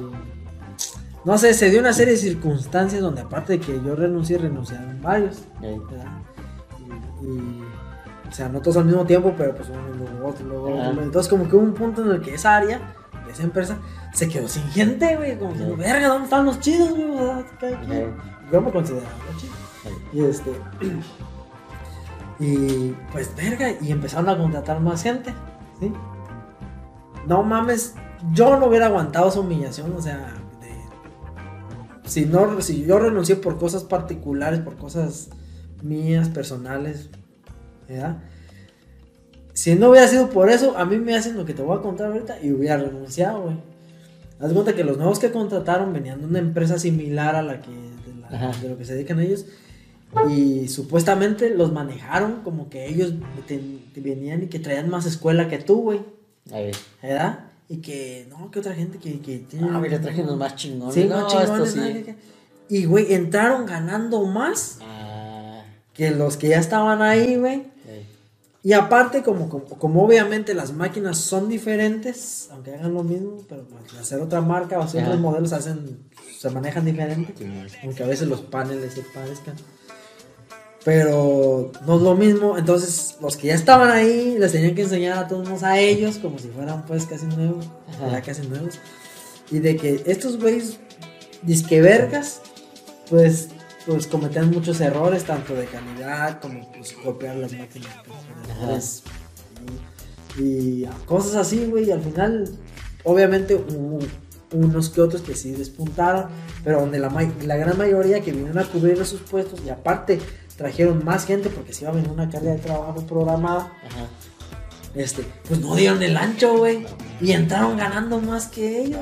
No 1.24 1.38
sé, 1.38 1.54
se 1.54 1.70
dio 1.70 1.80
una 1.80 1.92
serie 1.92 2.14
de 2.14 2.20
circunstancias 2.20 3.00
donde 3.00 3.22
aparte 3.22 3.54
de 3.54 3.60
que 3.60 3.80
yo 3.84 3.96
renuncié, 3.96 4.38
renunciaron 4.38 5.00
varios. 5.02 5.42
Ey, 5.60 5.78
¿verdad? 5.90 6.06
Y, 7.20 7.26
y, 7.26 7.64
o 8.32 8.34
sea, 8.34 8.48
no 8.48 8.60
todos 8.60 8.78
al 8.78 8.86
mismo 8.86 9.04
tiempo, 9.04 9.32
pero 9.36 9.54
pues 9.54 9.68
uno 9.68 9.80
luego 9.96 10.26
otro, 10.28 10.44
luego 10.46 10.64
otro. 10.70 10.76
Luego- 10.86 11.02
Entonces, 11.02 11.30
como 11.30 11.48
que 11.48 11.54
hubo 11.54 11.62
un 11.64 11.74
punto 11.74 12.02
en 12.02 12.10
el 12.12 12.20
que 12.22 12.34
esa 12.34 12.56
área 12.56 12.80
de 13.26 13.32
esa 13.32 13.42
empresa 13.44 13.76
se 14.12 14.26
quedó 14.28 14.48
sin 14.48 14.64
gente, 14.70 15.16
güey. 15.16 15.38
Como 15.38 15.52
que, 15.52 15.64
verga, 15.76 16.08
¿dónde 16.08 16.24
están 16.24 16.44
los 16.46 16.58
chidos, 16.58 16.90
güey? 16.90 17.08
Yo 18.50 18.60
me 18.60 18.72
consideraba 18.72 19.08
ey. 20.12 20.20
Y 20.20 20.24
este. 20.24 20.50
Y 22.38 22.94
pues, 23.12 23.34
verga, 23.36 23.68
y 23.80 23.92
empezaron 23.92 24.28
a 24.28 24.36
contratar 24.36 24.80
más 24.80 25.02
gente, 25.02 25.32
¿sí? 25.78 25.92
No 27.28 27.42
mames, 27.44 27.94
yo 28.32 28.58
no 28.58 28.66
hubiera 28.66 28.86
aguantado 28.86 29.28
esa 29.28 29.38
humillación, 29.40 29.92
o 29.96 30.02
sea, 30.02 30.34
de- 30.60 32.08
si, 32.08 32.24
no, 32.26 32.60
si 32.60 32.84
yo 32.84 32.98
renuncié 32.98 33.36
por 33.36 33.58
cosas 33.58 33.84
particulares, 33.84 34.58
por 34.60 34.76
cosas 34.76 35.28
mías, 35.82 36.28
personales, 36.30 37.10
¿verdad? 37.92 38.16
Si 39.54 39.74
no 39.74 39.90
hubiera 39.90 40.08
sido 40.08 40.30
por 40.30 40.50
eso, 40.50 40.76
a 40.78 40.84
mí 40.84 40.96
me 40.98 41.14
hacen 41.14 41.36
lo 41.36 41.44
que 41.44 41.52
te 41.54 41.62
voy 41.62 41.76
a 41.78 41.82
contar 41.82 42.06
ahorita 42.08 42.38
y 42.42 42.52
hubiera 42.52 42.76
renunciado, 42.78 43.42
güey. 43.42 43.56
Haz 44.40 44.52
cuenta 44.52 44.74
que 44.74 44.82
los 44.82 44.96
nuevos 44.96 45.18
que 45.18 45.30
contrataron 45.30 45.92
venían 45.92 46.20
de 46.20 46.26
una 46.26 46.38
empresa 46.38 46.78
similar 46.78 47.36
a 47.36 47.42
la 47.42 47.60
que 47.60 47.70
de, 47.70 48.20
la- 48.20 48.28
Ajá. 48.48 48.60
de 48.60 48.68
lo 48.70 48.78
que 48.78 48.84
se 48.84 48.94
dedican 48.94 49.20
ellos 49.20 49.46
y 50.28 50.68
supuestamente 50.68 51.48
los 51.50 51.72
manejaron 51.72 52.40
como 52.42 52.68
que 52.68 52.86
ellos 52.86 53.14
te- 53.46 53.62
te 53.94 54.00
venían 54.00 54.42
y 54.42 54.46
que 54.48 54.58
traían 54.58 54.90
más 54.90 55.06
escuela 55.06 55.48
que 55.48 55.58
tú, 55.58 55.82
güey, 55.82 56.00
Ahí. 56.52 56.70
¿verdad? 57.02 57.40
Y 57.68 57.76
que 57.78 58.26
no, 58.30 58.50
que 58.50 58.58
otra 58.58 58.74
gente 58.74 58.98
que, 58.98 59.20
que 59.20 59.38
tiene 59.38 59.68
Ah, 59.70 59.78
mira, 59.78 60.00
traje 60.00 60.22
más 60.24 60.56
chingones. 60.56 60.94
Sí, 60.94 61.04
no, 61.04 61.22
más 61.22 61.32
chingones, 61.32 61.70
sí. 61.72 62.14
Y 62.68 62.84
güey, 62.86 63.14
entraron 63.14 63.64
ganando 63.64 64.24
más 64.26 64.78
Ah, 64.82 65.62
que 65.94 66.10
los 66.10 66.36
que 66.36 66.48
ya 66.48 66.58
estaban 66.58 67.00
ahí, 67.00 67.36
güey. 67.36 67.70
Y 68.64 68.74
aparte, 68.74 69.22
como, 69.22 69.48
como, 69.48 69.64
como 69.64 70.04
obviamente 70.04 70.54
las 70.54 70.72
máquinas 70.72 71.18
son 71.18 71.48
diferentes, 71.48 72.48
aunque 72.52 72.72
hagan 72.74 72.94
lo 72.94 73.02
mismo, 73.02 73.38
pero 73.48 73.64
pues, 73.64 74.00
hacer 74.00 74.20
otra 74.20 74.40
marca 74.40 74.78
o 74.78 74.82
hacer 74.82 75.00
Ajá. 75.00 75.08
otros 75.10 75.20
modelos 75.20 75.52
hacen, 75.52 75.98
se 76.38 76.48
manejan 76.50 76.84
diferente, 76.84 77.34
aunque 77.82 78.04
a 78.04 78.06
veces 78.06 78.28
los 78.28 78.40
paneles 78.42 78.94
se 78.94 79.02
parezcan. 79.02 79.56
Pero 80.84 81.70
no 81.86 81.96
es 81.96 82.02
lo 82.02 82.14
mismo, 82.14 82.56
entonces 82.58 83.16
los 83.20 83.36
que 83.36 83.48
ya 83.48 83.54
estaban 83.54 83.90
ahí 83.90 84.36
les 84.38 84.52
tenían 84.52 84.74
que 84.74 84.82
enseñar 84.82 85.16
a 85.18 85.28
todos 85.28 85.62
a 85.62 85.78
ellos 85.78 86.18
como 86.18 86.38
si 86.38 86.48
fueran 86.48 86.84
pues 86.86 87.06
casi 87.06 87.26
nuevos, 87.26 87.68
Ajá. 87.88 88.10
ya 88.12 88.22
casi 88.22 88.46
nuevos. 88.46 88.78
Y 89.50 89.58
de 89.58 89.76
que 89.76 90.02
estos 90.06 90.38
güeyes 90.40 90.78
disquevergas, 91.42 92.40
pues, 93.10 93.48
pues 93.86 94.06
cometían 94.06 94.50
muchos 94.50 94.80
errores, 94.80 95.24
tanto 95.24 95.54
de 95.54 95.66
calidad 95.66 96.40
como 96.40 96.70
pues 96.72 96.92
copiar 96.92 97.36
las 97.36 97.52
máquinas. 97.52 97.90
pues, 98.64 99.02
y, 100.38 100.84
cosas 101.06 101.34
así, 101.34 101.66
güey. 101.66 101.88
Y 101.88 101.90
al 101.92 102.00
final, 102.02 102.48
obviamente, 103.04 103.54
hubo 103.54 103.98
unos 104.52 104.90
que 104.90 105.00
otros 105.00 105.22
que 105.22 105.34
sí 105.34 105.52
despuntaron, 105.52 106.26
pero 106.64 106.80
donde 106.80 106.98
la, 106.98 107.10
ma- 107.10 107.30
la 107.44 107.56
gran 107.56 107.76
mayoría 107.78 108.20
que 108.20 108.32
vinieron 108.32 108.58
a 108.58 108.64
cubrir 108.64 109.00
esos 109.00 109.20
puestos 109.20 109.60
y 109.66 109.70
aparte 109.70 110.20
trajeron 110.56 111.02
más 111.04 111.24
gente 111.24 111.48
porque 111.48 111.72
se 111.72 111.84
iba 111.84 111.90
a 111.92 111.94
venir 111.94 112.10
una 112.10 112.28
carga 112.28 112.52
de 112.52 112.58
trabajo 112.58 113.00
programada 113.06 113.72
Ajá. 113.86 114.06
este, 114.94 115.24
pues 115.48 115.58
no 115.60 115.74
dieron 115.74 116.02
el 116.02 116.16
ancho, 116.16 116.56
güey. 116.58 116.84
Y 117.20 117.32
entraron 117.32 117.76
ganando 117.78 118.20
más 118.20 118.46
que 118.48 118.82
ellos. 118.82 119.00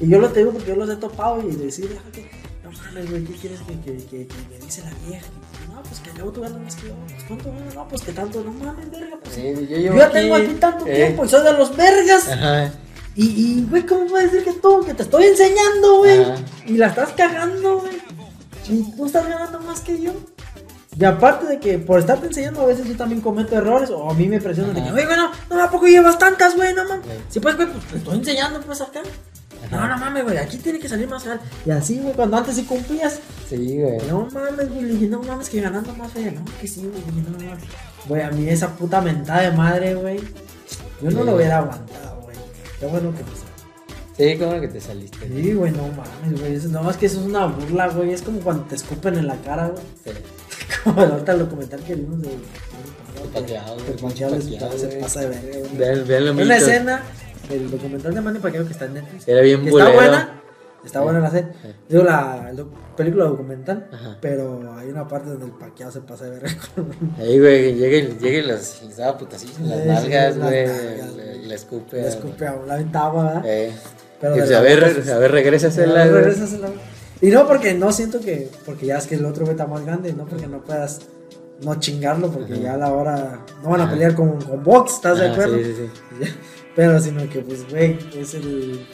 Y 0.00 0.08
yo 0.08 0.18
lo 0.20 0.28
te 0.30 0.40
digo 0.40 0.52
porque 0.52 0.68
yo 0.68 0.76
los 0.76 0.88
he 0.88 0.96
topado 0.96 1.40
y 1.48 1.52
decir, 1.54 1.98
"Ah, 2.00 2.10
que, 2.12 2.30
mames, 2.80 3.10
güey, 3.10 3.24
¿qué 3.24 3.32
quieres 3.34 3.60
que, 3.60 3.80
que, 3.80 3.96
que, 4.04 4.26
que 4.26 4.36
me 4.50 4.58
dice 4.58 4.82
la 4.82 5.08
vieja? 5.08 5.26
No, 5.72 5.82
pues 5.82 6.00
que 6.00 6.12
luego 6.14 6.32
tú 6.32 6.40
ganas 6.40 6.60
más 6.60 6.76
que 6.76 6.88
yo. 6.88 6.94
Pues 7.06 7.24
cuánto 7.28 7.52
ganas, 7.52 7.74
no, 7.74 7.88
pues 7.88 8.02
que 8.02 8.12
tanto, 8.12 8.44
no 8.44 8.52
mames, 8.52 8.90
verga, 8.90 9.18
pues. 9.22 9.34
Sí, 9.34 9.42
yo 9.42 9.60
yo 9.62 9.76
llevo 9.76 9.98
ya 9.98 10.10
tengo 10.10 10.34
aquí 10.34 10.54
tanto 10.60 10.86
eh. 10.86 10.94
tiempo 10.94 11.24
y 11.24 11.28
soy 11.28 11.44
de 11.44 11.52
los 11.52 11.76
vergas. 11.76 12.28
Ajá. 12.28 12.72
Y, 13.14 13.26
y, 13.26 13.66
güey, 13.68 13.84
¿cómo 13.84 14.06
puedes 14.06 14.32
decir 14.32 14.44
que 14.44 14.58
tú, 14.58 14.82
que 14.84 14.94
te 14.94 15.02
estoy 15.02 15.24
enseñando, 15.24 15.98
güey? 15.98 16.24
Y 16.66 16.78
la 16.78 16.86
estás 16.86 17.10
cagando, 17.10 17.80
güey. 17.80 18.00
Y 18.68 18.96
tú 18.96 19.06
estás 19.06 19.28
ganando 19.28 19.60
más 19.60 19.80
que 19.80 20.00
yo. 20.00 20.12
Y 20.98 21.04
aparte 21.04 21.46
de 21.46 21.58
que 21.58 21.78
por 21.78 21.98
estarte 21.98 22.26
enseñando, 22.26 22.62
a 22.62 22.66
veces 22.66 22.86
yo 22.86 22.96
también 22.96 23.20
cometo 23.20 23.56
errores 23.56 23.90
o 23.90 24.10
a 24.10 24.14
mí 24.14 24.28
me 24.28 24.40
presionan 24.40 24.74
de 24.74 24.82
que, 24.82 24.88
Ajá. 24.88 24.94
oye, 24.94 25.06
bueno, 25.06 25.30
no, 25.48 25.62
¿a 25.62 25.70
poco 25.70 25.86
llevas 25.86 26.18
tantas, 26.18 26.54
güey? 26.54 26.74
No 26.74 26.84
mames. 26.84 27.06
Sí. 27.06 27.12
Si 27.30 27.40
pues, 27.40 27.56
güey, 27.56 27.68
pues 27.68 27.84
te 27.86 27.96
estoy 27.96 28.18
enseñando, 28.18 28.60
pues 28.60 28.80
acá. 28.80 29.00
No, 29.72 29.88
no 29.88 29.98
mames, 29.98 30.22
güey, 30.24 30.36
aquí 30.38 30.58
tiene 30.58 30.78
que 30.78 30.88
salir 30.88 31.08
más 31.08 31.24
real. 31.24 31.40
Y 31.66 31.70
así, 31.70 31.98
güey, 31.98 32.14
cuando 32.14 32.36
antes 32.36 32.54
sí 32.56 32.64
cumplías, 32.64 33.18
Sí, 33.48 33.78
güey. 33.80 33.98
no 34.08 34.28
mames, 34.32 34.68
güey, 34.70 34.82
le 34.82 34.92
dije, 34.94 35.06
no 35.08 35.22
mames, 35.22 35.48
que 35.48 35.60
ganando 35.60 35.94
más, 35.96 36.12
güey. 36.14 36.30
No, 36.30 36.44
que 36.60 36.68
sí, 36.68 36.80
güey, 36.82 37.02
no 37.24 37.38
mames. 37.38 37.64
Güey, 38.06 38.22
a 38.22 38.30
mí 38.30 38.48
esa 38.48 38.68
puta 38.76 39.00
mentada 39.00 39.40
de 39.42 39.52
madre, 39.52 39.94
güey, 39.94 40.18
yo 41.00 41.10
no 41.10 41.20
Sí. 41.20 41.26
lo 41.26 41.36
hubiera 41.36 41.58
aguantado, 41.58 42.20
güey. 42.22 42.36
Qué 42.78 42.86
bueno 42.86 43.12
que 43.12 43.22
me 43.24 43.42
Sí, 44.14 44.38
como 44.38 44.60
que 44.60 44.68
te 44.68 44.80
saliste. 44.80 45.26
Sí, 45.26 45.54
güey, 45.54 45.72
no 45.72 45.88
mames, 45.88 46.38
güey. 46.38 46.54
Eso- 46.54 46.68
No, 46.68 46.88
es 46.90 46.96
que 46.98 47.06
eso 47.06 47.20
es 47.20 47.26
una 47.26 47.46
burla, 47.46 47.88
güey. 47.88 48.12
Es 48.12 48.20
como 48.22 48.40
cuando 48.40 48.64
te 48.64 48.74
escupen 48.74 49.14
en 49.14 49.26
la 49.26 49.36
cara, 49.36 49.68
güey. 49.68 49.82
Sí. 50.04 50.10
Como 50.84 51.00
ahorita 51.00 51.32
el 51.32 51.38
documental 51.38 51.80
que 51.80 51.94
vimos 51.94 52.20
de. 52.22 52.28
Su 52.28 53.28
pateado, 53.30 53.78
se 54.78 54.86
pasa 55.00 55.20
de 55.20 55.28
verga, 55.28 55.58
güey. 56.04 56.20
Lo 56.24 56.32
Una 56.32 56.56
escena 56.56 57.02
el 57.52 57.70
documental 57.70 58.14
de 58.14 58.20
Manny 58.20 58.38
Pacquiao 58.38 58.64
que 58.66 58.72
está 58.72 58.86
en 58.86 58.94
Netflix. 58.94 59.28
Era 59.28 59.40
bien 59.42 59.66
está 59.66 59.90
buena. 59.92 60.38
Está 60.84 61.00
buena 61.00 61.20
la 61.20 61.30
serie. 61.30 61.50
Digo, 61.88 62.02
la, 62.02 62.50
la 62.52 62.64
película 62.96 63.26
documental. 63.26 63.88
Ajá. 63.92 64.18
Pero 64.20 64.74
hay 64.76 64.88
una 64.88 65.06
parte 65.06 65.30
donde 65.30 65.46
el 65.46 65.52
Pacquiao 65.52 65.92
se 65.92 66.00
pasa 66.00 66.24
de 66.24 66.30
verga. 66.32 66.50
Ahí, 67.18 67.38
güey, 67.38 67.74
llega 67.76 67.96
y 67.98 68.18
llega 68.18 68.38
y 68.38 68.42
les, 68.42 68.96
daba 68.96 69.16
las 69.30 69.40
Sí, 69.40 69.52
nalgas, 69.62 70.36
las 70.36 70.50
güey. 70.50 70.66
Le, 71.16 71.46
le 71.46 71.54
escupe. 71.54 72.00
Le 72.02 72.08
escupe 72.08 72.46
a 72.48 72.56
la 72.66 72.76
ventaba, 72.76 73.24
¿verdad? 73.24 73.42
Eh. 73.46 73.72
Pero 74.20 74.34
Y 74.36 74.38
pues, 74.40 74.52
a 74.52 74.60
ver, 74.60 74.84
a 74.84 75.18
ver, 75.18 75.30
regrésasela, 75.30 76.04
Ya, 76.04 76.10
güey. 76.10 76.22
regrésasela. 76.24 76.68
Y 77.20 77.28
no 77.30 77.46
porque 77.46 77.74
no 77.74 77.92
siento 77.92 78.18
que, 78.18 78.50
porque 78.66 78.86
ya 78.86 78.98
es 78.98 79.06
que 79.06 79.14
el 79.14 79.24
otro 79.24 79.48
está 79.48 79.66
más 79.68 79.84
grande, 79.86 80.12
no 80.12 80.24
porque 80.26 80.48
no 80.48 80.62
puedas 80.64 81.00
no 81.60 81.76
chingarlo, 81.78 82.28
porque 82.32 82.54
Ajá. 82.54 82.62
ya 82.62 82.74
a 82.74 82.76
la 82.76 82.92
hora 82.92 83.38
no 83.62 83.70
van 83.70 83.82
a 83.82 83.88
pelear 83.88 84.16
con, 84.16 84.40
con 84.40 84.64
box, 84.64 84.94
¿estás 84.94 85.18
de 85.20 85.28
Ah, 85.28 85.32
acuerdo? 85.32 85.58
Sí, 85.58 85.64
sí, 85.64 85.74
sí. 86.24 86.32
Pero 86.74 87.00
sino 87.00 87.28
que 87.28 87.40
pues 87.40 87.68
güey, 87.68 87.98
es 88.16 88.34
el, 88.34 88.44
el 88.80 88.86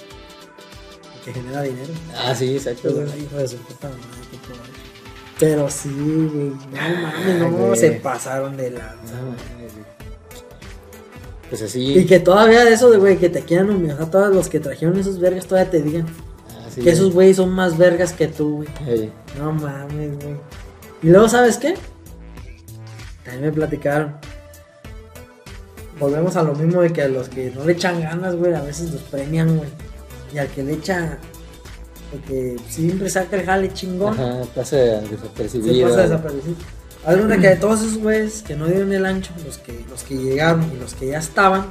que 1.24 1.32
genera 1.32 1.62
dinero. 1.62 1.92
Ah, 2.16 2.34
sí, 2.34 2.54
exacto, 2.56 2.92
güey. 2.92 3.04
Pues, 3.06 3.18
hijo 3.22 3.36
de 3.36 3.48
su 3.48 3.56
puta 3.58 3.88
madre, 3.88 4.02
qué. 4.30 4.78
Pero 5.38 5.70
sí, 5.70 5.88
güey, 5.88 6.48
no 6.50 7.02
mames, 7.02 7.52
no 7.52 7.76
se 7.76 7.90
pasaron 7.92 8.56
de 8.56 8.70
lanza. 8.72 9.14
No. 9.22 9.34
Pues 11.48 11.62
Y 11.62 11.64
así. 11.98 12.06
que 12.06 12.20
todavía 12.20 12.64
de 12.64 12.74
eso 12.74 12.90
de 12.90 12.98
güey, 12.98 13.16
que 13.16 13.30
te 13.30 13.42
quieran 13.42 13.70
humillar, 13.70 13.96
sea, 13.96 14.10
todos 14.10 14.34
los 14.34 14.48
que 14.48 14.60
trajeron 14.60 14.98
esos 14.98 15.18
vergas 15.18 15.46
todavía 15.46 15.70
te 15.70 15.80
digan 15.80 16.06
así, 16.66 16.82
que 16.82 16.90
esos 16.90 17.14
güeyes 17.14 17.36
son 17.38 17.50
más 17.50 17.78
vergas 17.78 18.12
que 18.12 18.26
tú, 18.28 18.56
güey. 18.56 18.68
Ey. 18.86 19.12
No 19.38 19.52
mames, 19.52 20.16
güey. 20.16 20.36
Y 21.02 21.08
luego, 21.08 21.28
¿sabes 21.28 21.56
qué? 21.56 21.74
También 23.24 23.46
me 23.46 23.52
platicaron. 23.52 24.16
Volvemos 25.98 26.36
a 26.36 26.42
lo 26.42 26.54
mismo 26.54 26.80
de 26.82 26.92
que 26.92 27.02
a 27.02 27.08
los 27.08 27.28
que 27.28 27.50
no 27.50 27.64
le 27.64 27.72
echan 27.72 28.00
ganas, 28.00 28.36
güey, 28.36 28.54
a 28.54 28.62
veces 28.62 28.92
los 28.92 29.02
premian, 29.02 29.56
güey. 29.56 29.68
Y 30.32 30.38
al 30.38 30.48
que 30.48 30.62
le 30.62 30.74
echa, 30.74 31.18
porque 32.12 32.56
siempre 32.68 33.08
saca 33.10 33.36
el 33.36 33.44
jale 33.46 33.72
chingón, 33.72 34.14
Ajá, 34.14 34.42
pasa 34.54 34.70
se 34.70 34.76
desapercibido. 35.08 35.88
pasa 35.88 36.02
desaparecido. 36.02 36.54
Algo 37.06 37.26
de 37.26 37.38
que 37.38 37.48
de 37.48 37.56
todos 37.56 37.80
esos 37.80 37.98
güeyes 37.98 38.42
que 38.42 38.54
no 38.56 38.66
dieron 38.66 38.92
el 38.92 39.06
ancho, 39.06 39.32
los 39.44 39.58
que, 39.58 39.84
los 39.88 40.02
que 40.02 40.16
llegaron 40.16 40.70
y 40.74 40.78
los 40.78 40.94
que 40.94 41.08
ya 41.08 41.18
estaban, 41.18 41.66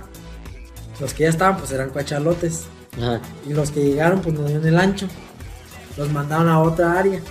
los 1.00 1.14
que 1.14 1.24
ya 1.24 1.30
estaban, 1.30 1.58
pues 1.58 1.72
eran 1.72 1.90
cuachalotes. 1.90 2.64
Ajá. 2.98 3.22
Y 3.48 3.54
los 3.54 3.70
que 3.72 3.84
llegaron, 3.84 4.22
pues 4.22 4.34
no 4.38 4.46
dieron 4.46 4.66
el 4.66 4.78
ancho. 4.80 5.08
Los 5.98 6.12
mandaron 6.12 6.48
a 6.50 6.60
otra 6.62 6.98
área. 6.98 7.22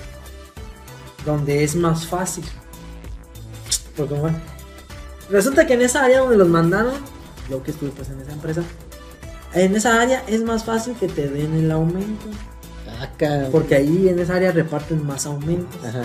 Donde 1.25 1.65
es 1.65 1.75
más 1.75 2.07
fácil. 2.07 2.45
Porque 3.97 4.15
bueno. 4.15 4.39
Resulta 5.31 5.67
que 5.67 5.75
en 5.75 5.83
esa 5.83 6.05
área 6.05 6.21
donde 6.21 6.37
los 6.37 6.49
mandaron, 6.49 6.95
yo 7.51 7.63
que 7.63 7.71
estuve 7.73 7.91
pues 7.91 8.09
en 8.11 8.21
esa 8.21 8.33
empresa, 8.33 8.63
en 9.55 9.75
esa 9.75 10.01
área 10.01 10.23
es 10.27 10.43
más 10.43 10.65
fácil 10.65 10.95
que 10.95 11.09
te 11.09 11.29
den 11.29 11.55
el 11.55 11.71
aumento. 11.71 12.27
Acá. 13.01 13.49
Porque 13.51 13.75
ahí 13.75 14.09
en 14.09 14.19
esa 14.19 14.37
área 14.37 14.53
reparten 14.53 15.05
más 15.05 15.27
aumentos. 15.27 15.85
Ajá. 15.85 16.03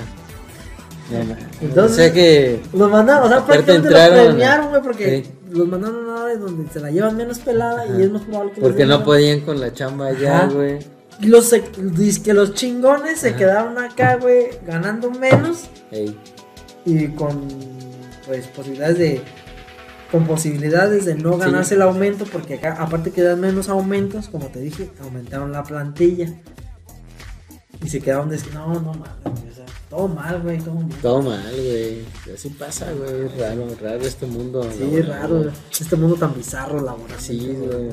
Entonces- 1.61 1.91
o 1.91 1.95
sea 1.95 2.13
que. 2.13 2.61
Los 2.73 2.89
mandaron, 2.89 3.25
o 3.25 3.27
sea, 3.27 3.37
Aparte 3.39 3.63
prácticamente 3.63 3.89
los 3.89 3.99
entraron, 4.01 4.25
premiaron, 4.27 4.69
güey, 4.69 4.81
porque 4.81 5.23
sí. 5.25 5.31
los 5.51 5.67
mandaron 5.67 5.95
a 5.97 5.99
una 5.99 6.23
área 6.23 6.37
donde 6.37 6.69
se 6.71 6.79
la 6.79 6.89
llevan 6.91 7.17
menos 7.17 7.39
pelada 7.39 7.83
Ajá. 7.83 7.93
y 7.99 8.03
es 8.03 8.11
más 8.11 8.21
probable 8.23 8.53
que 8.53 8.61
Porque 8.61 8.85
no 8.85 9.03
podían 9.03 9.41
con 9.41 9.59
la 9.59 9.73
chamba 9.73 10.07
allá, 10.07 10.45
güey. 10.51 10.79
Y 11.19 11.27
los, 11.27 11.53
que 12.23 12.33
los 12.33 12.53
chingones 12.53 13.19
se 13.19 13.35
quedaron 13.35 13.77
acá, 13.77 14.15
güey, 14.15 14.47
ganando 14.65 15.11
menos 15.11 15.65
Ey. 15.91 16.17
y 16.85 17.09
con 17.09 17.47
pues 18.25 18.47
posibilidades 18.47 18.97
de 18.97 19.21
con 20.11 20.25
posibilidades 20.27 21.05
de 21.05 21.15
no 21.15 21.33
Sí. 21.33 21.39
ganarse 21.39 21.75
el 21.75 21.81
aumento 21.83 22.25
porque 22.25 22.55
acá 22.55 22.75
aparte 22.79 23.11
que 23.11 23.21
dan 23.21 23.39
menos 23.39 23.69
aumentos, 23.69 24.27
como 24.27 24.47
te 24.47 24.59
dije, 24.59 24.89
aumentaron 25.01 25.51
la 25.53 25.63
plantilla. 25.63 26.27
Y 27.83 27.87
se 27.89 27.99
quedaron 27.99 28.29
de 28.29 28.37
no, 28.53 28.73
no 28.79 28.93
mames, 28.93 29.41
o 29.51 29.55
sea, 29.55 29.65
todo 29.89 30.07
mal, 30.07 30.39
güey, 30.43 30.59
todo 30.59 30.75
mal. 30.75 30.89
Todo 31.01 31.21
mal, 31.23 31.51
güey. 31.51 32.03
Así 32.31 32.49
pasa, 32.49 32.91
güey. 32.91 33.27
Raro, 33.39 33.67
raro 33.81 34.01
este 34.01 34.27
mundo. 34.27 34.61
Sí, 34.71 34.83
laboral, 34.83 35.01
raro, 35.01 35.51
este 35.79 35.95
mundo 35.95 36.15
tan 36.15 36.35
bizarro 36.35 36.79
laboral. 36.79 37.17
Sí, 37.19 37.39
güey. 37.57 37.89